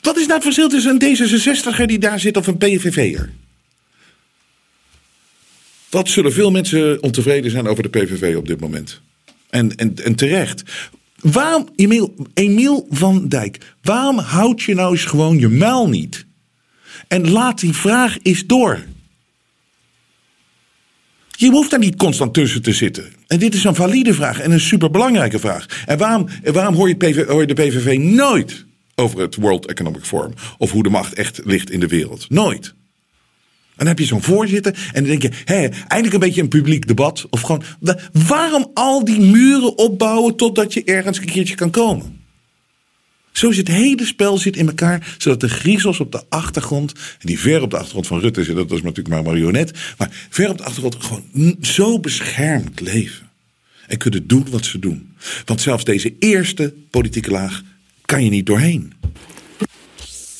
[0.01, 3.29] Wat is nou het verschil tussen een D66er die daar zit of een PVV'er?
[5.89, 9.01] Wat zullen veel mensen ontevreden zijn over de PVV op dit moment?
[9.49, 10.63] En, en, en terecht.
[11.21, 11.69] Waarom,
[12.33, 16.25] Emiel, van Dijk, waarom houd je nou eens gewoon je muil niet?
[17.07, 18.83] En laat die vraag eens door.
[21.29, 23.13] Je hoeft daar niet constant tussen te zitten.
[23.27, 25.83] En dit is een valide vraag en een superbelangrijke vraag.
[25.85, 28.65] En waarom, waarom hoor, je PV, hoor je de PVV nooit
[28.99, 30.33] over het World Economic Forum.
[30.57, 32.29] Of hoe de macht echt ligt in de wereld.
[32.29, 32.67] Nooit.
[33.79, 36.47] En dan heb je zo'n voorzitter en dan denk je, hé, eindelijk een beetje een
[36.47, 37.27] publiek debat.
[37.29, 37.63] Of gewoon,
[38.11, 42.19] waarom al die muren opbouwen totdat je ergens een keertje kan komen?
[43.31, 47.39] Zo zit het hele spel zit in elkaar, zodat de griezels op de achtergrond, die
[47.39, 50.49] ver op de achtergrond van Rutte zitten, dat is natuurlijk maar een marionet, maar ver
[50.49, 53.29] op de achtergrond gewoon zo beschermd leven.
[53.87, 55.13] En kunnen doen wat ze doen.
[55.45, 57.63] Want zelfs deze eerste politieke laag
[58.09, 58.93] kan je niet doorheen.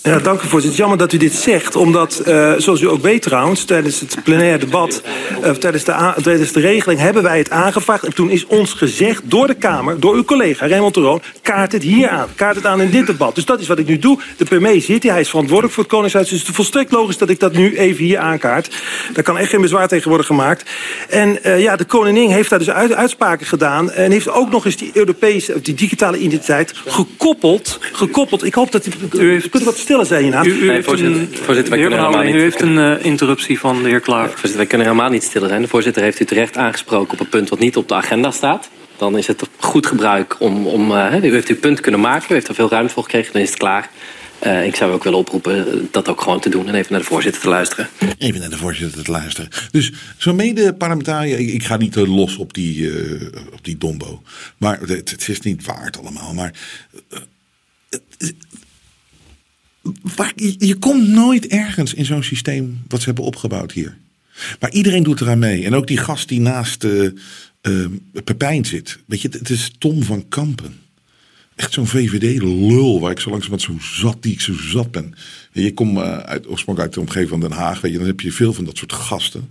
[0.04, 0.80] Ja, dank u voorzitter.
[0.80, 4.58] Jammer dat u dit zegt, omdat, uh, zoals u ook weet trouwens, tijdens het plenaire
[4.58, 5.02] debat,
[5.44, 8.04] uh, tijdens, de tijdens de regeling hebben wij het aangevraagd.
[8.04, 11.84] En toen is ons gezegd door de Kamer, door uw collega Raymond Roon, kaart het
[11.84, 12.28] hier aan.
[12.36, 13.36] Kaart het aan in dit debat.
[13.36, 14.20] Dus dat is wat ik nu doe.
[14.38, 16.30] De premier zit hier, hij is verantwoordelijk voor het Koningshuis.
[16.30, 18.76] Dus het is volstrekt logisch dat ik dat nu even hier aankaart.
[19.14, 20.70] Daar kan echt geen bezwaar tegen worden gemaakt.
[21.10, 23.92] En uh, ja, de koningin heeft daar dus uit, uitspraken gedaan.
[23.92, 27.80] En heeft ook nog eens die Europese, die digitale identiteit gekoppeld.
[27.92, 28.44] gekoppeld.
[28.44, 30.46] Ik hoop dat u, u kunt wat stil zijn je naam.
[30.46, 32.36] U, u nee, voorzitter, een, voorzitter, wij kunnen helemaal niet...
[32.36, 34.30] U heeft een uh, interruptie van de heer Klaver.
[34.30, 35.62] Ja, voorzitter, wij kunnen helemaal niet stil zijn.
[35.62, 38.70] De voorzitter heeft u terecht aangesproken op een punt wat niet op de agenda staat.
[38.98, 40.68] Dan is het goed gebruik om...
[40.68, 43.34] om uh, u heeft uw punt kunnen maken, u heeft er veel ruimte voor gekregen,
[43.34, 43.90] dan is het klaar.
[44.46, 47.08] Uh, ik zou ook willen oproepen dat ook gewoon te doen en even naar de
[47.08, 47.90] voorzitter te luisteren.
[48.18, 49.50] Even naar de voorzitter te luisteren.
[49.72, 53.22] Dus zo'n mede-parlementariër, ik, ik, ga niet los op die, uh,
[53.52, 54.22] op die dombo.
[54.58, 56.34] Maar het, het, is niet waard allemaal.
[56.34, 56.54] Maar
[57.14, 57.20] uh,
[60.36, 63.98] je, je komt nooit ergens in zo'n systeem wat ze hebben opgebouwd hier.
[64.60, 65.66] Maar iedereen doet eraan mee.
[65.66, 67.12] En ook die gast die naast uh,
[67.62, 67.86] uh,
[68.24, 69.00] Pepijn zit.
[69.06, 70.76] Weet je, het is Tom van Kampen.
[71.56, 75.14] Echt zo'n VVD-lul waar ik zo langzamerhand zo zat, die ik zo zat ben.
[75.52, 77.82] Je komt uh, uit, oorspronkelijk uit de omgeving van Den Haag.
[77.82, 79.50] Weet je, dan heb je veel van dat soort gasten.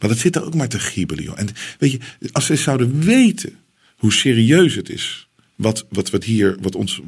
[0.00, 1.38] Maar dat zit er ook maar te giebelen, joh.
[1.38, 1.48] En
[1.78, 1.98] weet je,
[2.32, 3.52] als ze zouden weten
[3.96, 5.26] hoe serieus het is.
[5.54, 7.00] Wat, wat, wat hier, wat ons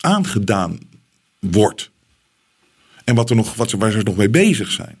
[0.00, 0.78] aangedaan
[1.38, 1.90] wordt.
[3.04, 4.96] En wat er nog, wat waar ze nog mee bezig zijn.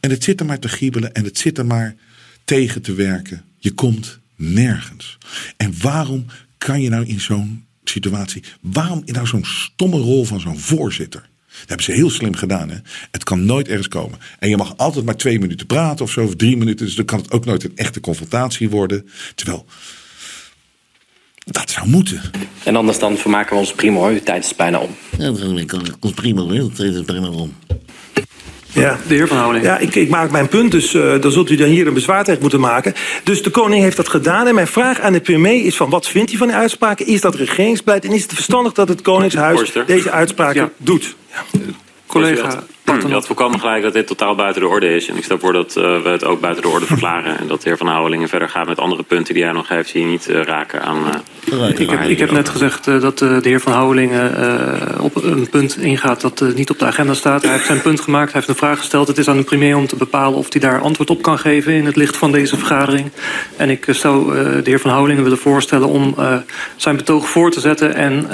[0.00, 1.94] En het zit er maar te giebelen en het zit er maar
[2.44, 3.44] tegen te werken.
[3.58, 5.18] Je komt nergens.
[5.56, 6.26] En waarom
[6.58, 11.28] kan je nou in zo'n situatie, waarom in nou zo'n stomme rol van zo'n voorzitter?
[11.58, 12.70] Dat hebben ze heel slim gedaan.
[12.70, 12.76] Hè?
[13.10, 14.18] Het kan nooit ergens komen.
[14.38, 16.86] En je mag altijd maar twee minuten praten of zo, of drie minuten.
[16.86, 19.08] Dus dan kan het ook nooit een echte confrontatie worden.
[19.34, 19.66] Terwijl,
[21.50, 22.20] dat zou moeten.
[22.64, 24.10] En anders dan vermaken we ons prima hoor.
[24.10, 24.90] Uw tijd is bijna om.
[25.18, 25.32] Ja,
[25.66, 26.52] kan ons prima hoor.
[26.52, 27.54] De tijd is bijna om.
[28.72, 29.64] Ja, de heer Van Houding.
[29.64, 32.24] Ja, ik, ik maak mijn punt, dus uh, dan zult u dan hier een bezwaar
[32.24, 32.94] tegen moeten maken.
[33.24, 34.46] Dus de koning heeft dat gedaan.
[34.46, 37.06] En mijn vraag aan de premier is van wat vindt hij van die uitspraken?
[37.06, 38.04] Is dat regeringsbeleid?
[38.04, 40.70] En is het verstandig dat het Koningshuis deze uitspraken ja.
[40.76, 41.16] doet?
[41.32, 41.60] Ja.
[42.06, 45.08] Collega, Je had volkomen gelijk dat dit totaal buiten de orde is.
[45.08, 47.38] En ik stel voor dat uh, we het ook buiten de orde verklaren.
[47.38, 49.92] En dat de heer Van Houwelingen verder gaat met andere punten die hij nog heeft...
[49.92, 50.98] die niet uh, raken aan...
[51.52, 55.76] Uh, ik heb, ik heb net gezegd dat de heer Van Houwelingen op een punt
[55.76, 56.20] ingaat...
[56.20, 57.42] dat niet op de agenda staat.
[57.42, 59.08] Hij heeft zijn punt gemaakt, hij heeft een vraag gesteld.
[59.08, 61.72] Het is aan de premier om te bepalen of hij daar antwoord op kan geven...
[61.72, 63.10] in het licht van deze vergadering.
[63.56, 65.88] En ik zou de heer Van Houwelingen willen voorstellen...
[65.88, 66.14] om
[66.76, 68.28] zijn betoog voor te zetten en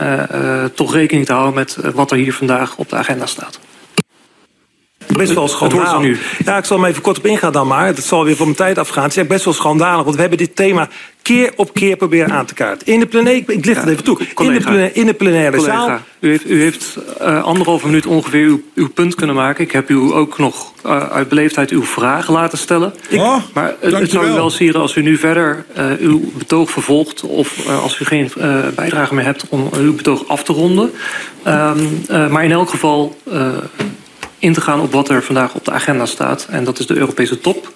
[0.74, 1.54] toch rekening te houden...
[1.54, 3.60] met wat er hier vandaag op de agenda staat
[5.06, 6.38] best wel schandalig.
[6.44, 7.86] Ja, ik zal hem even kort op ingaan dan maar.
[7.86, 9.02] Het zal weer van mijn tijd afgaan.
[9.02, 10.88] Het is echt best wel schandalig, want we hebben dit thema
[11.24, 12.86] keer op keer proberen aan te kaarten.
[12.86, 14.18] In de plenaire, ik licht het even toe.
[14.18, 15.98] in, de plenaire, in de plenaire zaal.
[16.20, 19.64] U heeft, u heeft uh, anderhalve minuut ongeveer uw, uw, punt kunnen maken.
[19.64, 22.94] Ik heb u ook nog uh, uit beleefdheid uw vraag laten stellen.
[23.08, 26.20] Ik, oh, maar het, het zou u wel sieren als u nu verder uh, uw
[26.38, 27.22] betoog vervolgt...
[27.22, 28.32] of als u geen
[28.74, 30.90] bijdrage meer hebt om uw betoog af te ronden.
[31.46, 33.16] Um, maar in elk geval
[34.38, 36.46] in te gaan op wat er vandaag op de agenda staat.
[36.50, 37.72] En dat is de Europese top.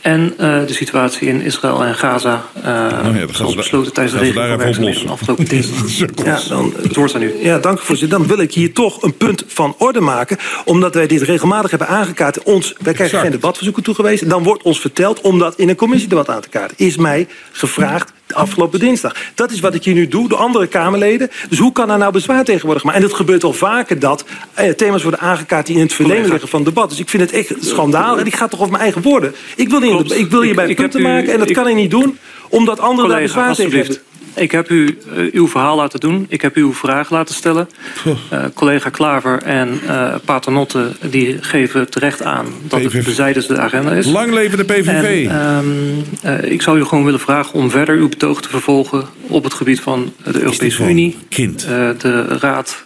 [0.00, 2.44] En uh, de situatie in Israël en Gaza.
[2.56, 6.24] Uh, oh ja, zoals besloten tijdens de regenwerkzaamheden afgelopen dinsdag.
[6.24, 7.34] ja, dan, het woord aan u.
[7.42, 8.18] Ja, dank u voorzitter.
[8.18, 10.36] Dan wil ik hier toch een punt van orde maken.
[10.64, 12.42] Omdat wij dit regelmatig hebben aangekaart.
[12.42, 14.28] Ons, wij krijgen geen debatverzoeken toegewezen.
[14.28, 16.76] Dan wordt ons verteld om dat in een commissiedebat aan te kaarten.
[16.78, 19.16] Is mij gevraagd afgelopen dinsdag.
[19.34, 21.30] Dat is wat ik hier nu doe, door andere Kamerleden.
[21.48, 22.94] Dus hoe kan daar nou bezwaar tegenwoordig maar?
[22.94, 24.24] En het gebeurt al vaker dat
[24.54, 25.66] eh, thema's worden aangekaart...
[25.66, 26.88] die in het verlenen liggen van het debat.
[26.88, 28.18] Dus ik vind het echt schandaal.
[28.18, 29.34] En ik ga toch over mijn eigen woorden.
[29.56, 32.18] Ik wil, niet, ik wil hierbij punten maken en dat kan ik niet doen...
[32.48, 33.98] omdat anderen daar bezwaar tegen hebben.
[34.40, 36.26] Ik heb u uh, uw verhaal laten doen.
[36.28, 37.68] Ik heb u uw vraag laten stellen.
[38.06, 42.92] Uh, collega Klaver en uh, Paternotte die geven terecht aan dat PVV.
[42.92, 44.06] het bezijden de agenda is.
[44.06, 45.28] Lang leven de PVV.
[45.28, 49.44] En, um, ik zou u gewoon willen vragen om verder uw betoog te vervolgen op
[49.44, 51.16] het gebied van de Europese Unie.
[51.28, 51.60] Kind.
[51.98, 52.84] de Raad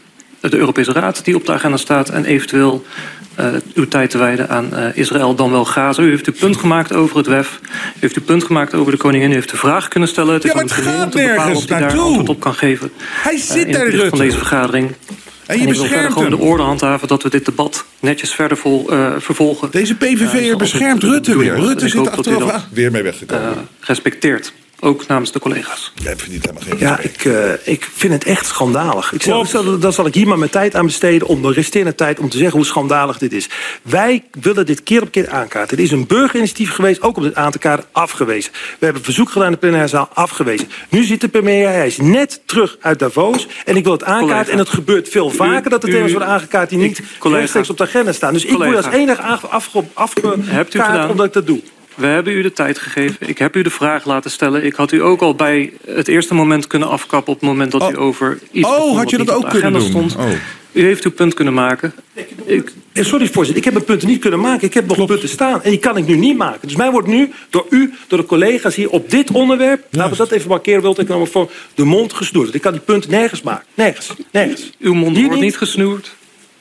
[0.51, 2.09] de Europese Raad die op de agenda staat...
[2.09, 2.85] en eventueel
[3.75, 6.03] uw tijd te wijden aan uh, Israël dan wel Gaza.
[6.03, 7.61] U heeft uw punt gemaakt over het WEF.
[7.63, 7.69] U
[8.01, 9.31] heeft uw punt gemaakt over de koningin.
[9.31, 10.35] U heeft de vraag kunnen stellen.
[10.35, 12.91] Het is ja, maar het gaat nergens of hij daar antwoord op kan geven.
[13.01, 14.09] Hij zit uh, daar, Rutte.
[14.09, 14.95] van deze vergadering.
[15.47, 18.35] En, je en ik wil verder gewoon de orde handhaven dat we dit debat netjes
[18.35, 19.71] verder vol, uh, vervolgen.
[19.71, 21.55] Deze PVV'er beschermt Rutte weer.
[21.55, 23.51] Rutte zit achteraf ah, weer mee weggekomen.
[23.51, 24.53] Uh, respecteert.
[24.81, 25.93] Ook namens de collega's.
[25.95, 29.13] Jij verdient helemaal geen Ja, ik, uh, ik vind het echt schandalig.
[29.13, 31.29] Ik zal, dan zal ik hier maar mijn tijd aan besteden...
[31.29, 33.49] om de resterende tijd om te zeggen hoe schandalig dit is.
[33.83, 35.77] Wij willen dit keer op keer aankaarten.
[35.77, 38.53] Het is een burgerinitiatief geweest, ook om dit aan te kaarten, afgewezen.
[38.79, 40.69] We hebben verzoek gedaan in de plenaire zaal, afgewezen.
[40.89, 43.47] Nu zit de premier, hij is net terug uit Davos...
[43.65, 44.53] en ik wil het aankaarten collega.
[44.53, 45.71] en het gebeurt veel vaker...
[45.71, 48.33] dat de thema's worden aangekaart die niet rechtstreeks op de agenda staan.
[48.33, 48.65] Dus collega.
[48.65, 49.23] ik word als enige
[49.95, 51.61] afgekaart omdat ik dat doe.
[51.95, 53.17] We hebben u de tijd gegeven.
[53.29, 54.65] Ik heb u de vraag laten stellen.
[54.65, 57.33] Ik had u ook al bij het eerste moment kunnen afkappen...
[57.33, 57.91] op het moment dat oh.
[57.91, 59.83] u over iets oh, had je dat ook kunnen doen?
[59.83, 60.17] Stond.
[60.17, 60.31] Oh.
[60.73, 61.93] U heeft uw punt kunnen maken.
[62.45, 64.67] Ik, sorry voorzitter, ik heb mijn punten niet kunnen maken.
[64.67, 65.11] Ik heb nog Klopt.
[65.11, 66.69] punten staan en die kan ik nu niet maken.
[66.69, 69.79] Dus mij wordt nu door u, door de collega's hier op dit onderwerp...
[69.81, 69.97] Juist.
[69.97, 72.55] laten we dat even markeren, wilt ik nou voor de mond gesnoerd.
[72.55, 73.67] Ik kan die punten nergens maken.
[73.75, 74.15] Nergens.
[74.31, 74.71] nergens.
[74.79, 76.15] Uw mond hier wordt niet gesnoerd.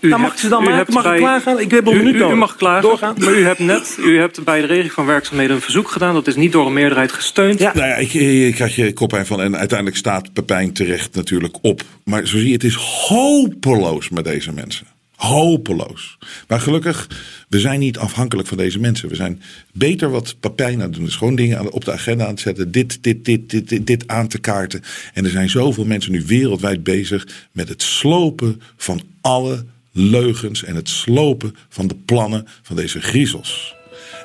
[0.03, 0.93] U nou, mag ze dan maken?
[0.93, 1.59] Mag bij, ik klaargaan?
[1.59, 3.15] Ik heb een minuut u, u, mag klagen, Doorgaan.
[3.19, 6.13] maar u hebt net u hebt bij de regeling van werkzaamheden een verzoek gedaan.
[6.13, 7.59] Dat is niet door een meerderheid gesteund.
[7.59, 7.71] Ja.
[7.73, 9.41] Nou ja, ik, ik had je koppijn van.
[9.41, 11.81] En uiteindelijk staat Pepijn terecht natuurlijk op.
[12.03, 14.87] Maar zo zie je, het is hopeloos met deze mensen.
[15.15, 16.17] Hopeloos.
[16.47, 17.07] Maar gelukkig,
[17.49, 19.09] we zijn niet afhankelijk van deze mensen.
[19.09, 19.41] We zijn
[19.73, 21.05] beter wat Papijn aan het doen.
[21.05, 22.71] Dus gewoon dingen op de agenda aan het zetten.
[22.71, 24.81] Dit, dit, dit, dit, dit, dit aan te kaarten.
[25.13, 30.75] En er zijn zoveel mensen nu wereldwijd bezig met het slopen van alle leugens en
[30.75, 33.75] het slopen van de plannen van deze griezels.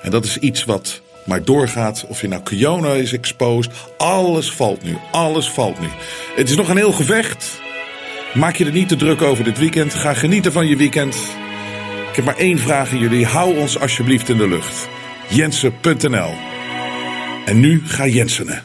[0.02, 2.04] En dat is iets wat maar doorgaat.
[2.08, 3.72] Of je nou Kiona is exposed.
[3.98, 4.96] Alles valt nu.
[5.10, 5.88] Alles valt nu.
[6.36, 7.60] Het is nog een heel gevecht.
[8.34, 9.94] Maak je er niet te druk over dit weekend.
[9.94, 11.14] Ga genieten van je weekend.
[12.10, 13.26] Ik heb maar één vraag aan jullie.
[13.26, 14.88] Hou ons alsjeblieft in de lucht.
[15.28, 16.34] Jensen.nl
[17.44, 18.64] En nu ga Jensenen.